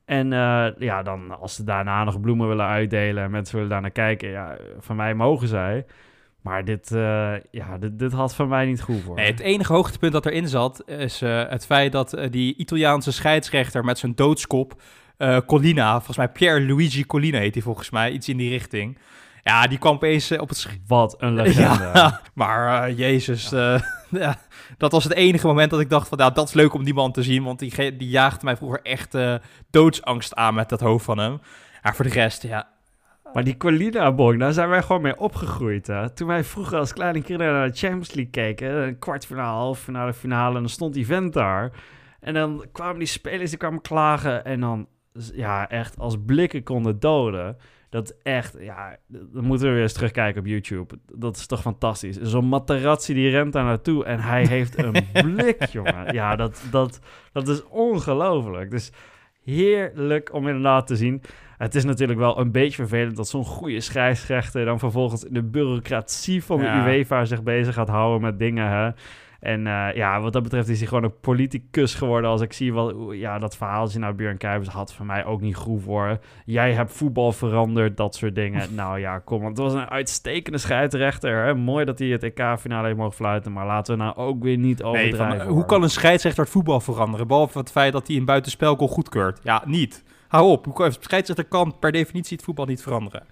[0.04, 3.80] En uh, ja, dan als ze daarna nog bloemen willen uitdelen en mensen willen daar
[3.80, 5.86] naar kijken, ja, van mij mogen zij.
[6.40, 9.18] Maar dit, uh, ja, dit, dit, had van mij niet goed voor.
[9.18, 13.98] Het enige hoogtepunt dat erin zat, is uh, het feit dat die Italiaanse scheidsrechter met
[13.98, 14.82] zijn doodskop,
[15.46, 18.98] Colina, volgens mij Pierre Luigi Colina heet hij volgens mij, iets in die richting.
[19.42, 20.68] Ja, die kwam opeens op het...
[20.86, 21.90] Wat een legende.
[21.94, 23.80] Ja, maar jezus, ja.
[24.10, 24.36] ja,
[24.78, 26.94] dat was het enige moment dat ik dacht van, nou, dat is leuk om die
[26.94, 29.16] man te zien, want die, die jaagde mij vroeger echt
[29.70, 31.40] doodsangst aan met dat hoofd van hem.
[31.82, 32.68] Maar voor de rest, ja.
[33.32, 35.86] Maar die Colina Boy, daar zijn wij gewoon mee opgegroeid.
[35.86, 36.10] Hè?
[36.10, 40.54] Toen wij vroeger als kleine kinderen naar de Champions League keken, een kwartfinale, halffinale, finale,
[40.54, 41.72] en dan stond die vent daar.
[42.20, 44.86] En dan kwamen die spelers, die kwamen klagen en dan,
[45.34, 47.56] ja, echt als blikken konden doden.
[47.88, 50.98] Dat echt, ja, dan moeten we weer eens terugkijken op YouTube.
[51.14, 52.20] Dat is toch fantastisch.
[52.20, 56.14] Zo'n Materazzi die rent daar naartoe en hij heeft een blik, jongen.
[56.14, 57.00] Ja, dat, dat,
[57.32, 58.70] dat is ongelooflijk.
[58.70, 58.92] Dus
[59.44, 61.22] heerlijk om inderdaad te zien.
[61.58, 65.42] Het is natuurlijk wel een beetje vervelend dat zo'n goede scheidsrechter dan vervolgens in de
[65.42, 66.86] bureaucratie van de ja.
[66.86, 68.68] UEFA zich bezig gaat houden met dingen.
[68.68, 68.90] Hè.
[69.42, 72.30] En uh, ja, wat dat betreft is hij gewoon een politicus geworden.
[72.30, 75.56] Als ik zie wat, ja, dat verhaaltje naar Björn Kuipers had voor mij ook niet
[75.56, 76.18] goed voor.
[76.44, 78.74] Jij hebt voetbal veranderd, dat soort dingen.
[78.74, 81.44] nou ja, kom, want het was een uitstekende scheidsrechter.
[81.44, 81.54] Hè?
[81.54, 84.82] Mooi dat hij het EK-finale heeft mogen fluiten, maar laten we nou ook weer niet
[84.82, 85.28] overdrijven.
[85.28, 87.26] Nee, van, hoe kan een scheidsrechter het voetbal veranderen?
[87.26, 89.40] Behalve het feit dat hij een buitenspelgoal goedkeurt.
[89.42, 90.04] Ja, niet.
[90.28, 90.64] Hou op.
[90.64, 93.22] Hoe kan, scheidsrechter kan per definitie het voetbal niet veranderen.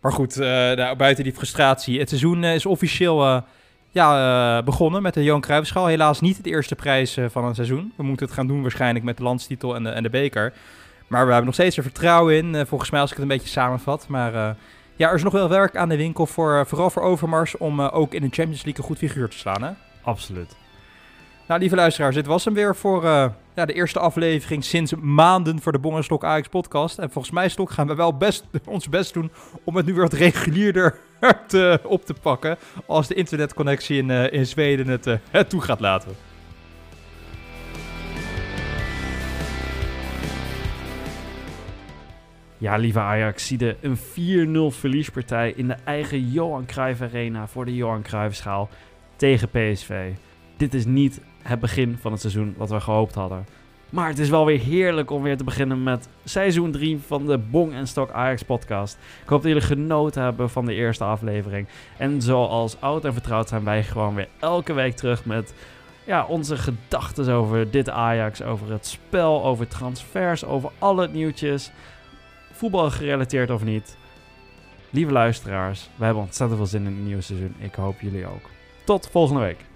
[0.00, 1.98] Maar goed, uh, nou, buiten die frustratie.
[1.98, 3.42] Het seizoen uh, is officieel...
[3.92, 5.86] Ja, uh, begonnen met de Johan Cruijffschaal.
[5.86, 7.92] Helaas niet het eerste prijs uh, van een seizoen.
[7.96, 10.52] We moeten het gaan doen waarschijnlijk met de landstitel en de, en de beker.
[11.06, 13.36] Maar we hebben nog steeds er vertrouwen in, uh, volgens mij als ik het een
[13.36, 14.08] beetje samenvat.
[14.08, 14.32] Maar
[14.96, 18.14] ja, er is nog wel werk aan de winkel, voor, vooral voor Overmars, om ook
[18.14, 19.62] in de Champions League een goed figuur te slaan.
[19.62, 19.70] Hè?
[20.02, 20.59] Absoluut.
[21.50, 23.04] Nou, lieve luisteraars, dit was hem weer voor
[23.54, 26.98] ja, de eerste aflevering sinds maanden voor de Bongenstok Ajax podcast.
[26.98, 29.30] En volgens mij, Stok, gaan we wel best, ons best doen
[29.64, 30.98] om het nu weer wat regulierder
[31.84, 32.56] op te pakken.
[32.86, 36.12] Als de internetconnectie in, uh, in Zweden het, uh, het toe gaat laten.
[42.58, 43.98] Ja, lieve Ajax, zie de een
[44.72, 48.68] 4-0 verliespartij in de eigen Johan Cruijff Arena voor de Johan Cruijffschaal
[49.16, 50.12] tegen PSV.
[50.56, 51.20] Dit is niet
[51.50, 53.46] het begin van het seizoen wat we gehoopt hadden.
[53.90, 57.38] Maar het is wel weer heerlijk om weer te beginnen met seizoen 3 van de
[57.38, 58.98] Bong en Stok Ajax podcast.
[59.22, 61.66] Ik hoop dat jullie genoten hebben van de eerste aflevering.
[61.96, 65.54] En zoals oud en vertrouwd zijn wij gewoon weer elke week terug met
[66.04, 71.70] ja, onze gedachten over dit Ajax, over het spel, over transfers, over alle nieuwtjes.
[72.52, 73.96] Voetbal gerelateerd of niet.
[74.90, 77.54] Lieve luisteraars, wij hebben ontzettend veel zin in het nieuwe seizoen.
[77.58, 78.50] Ik hoop jullie ook.
[78.84, 79.69] Tot volgende week.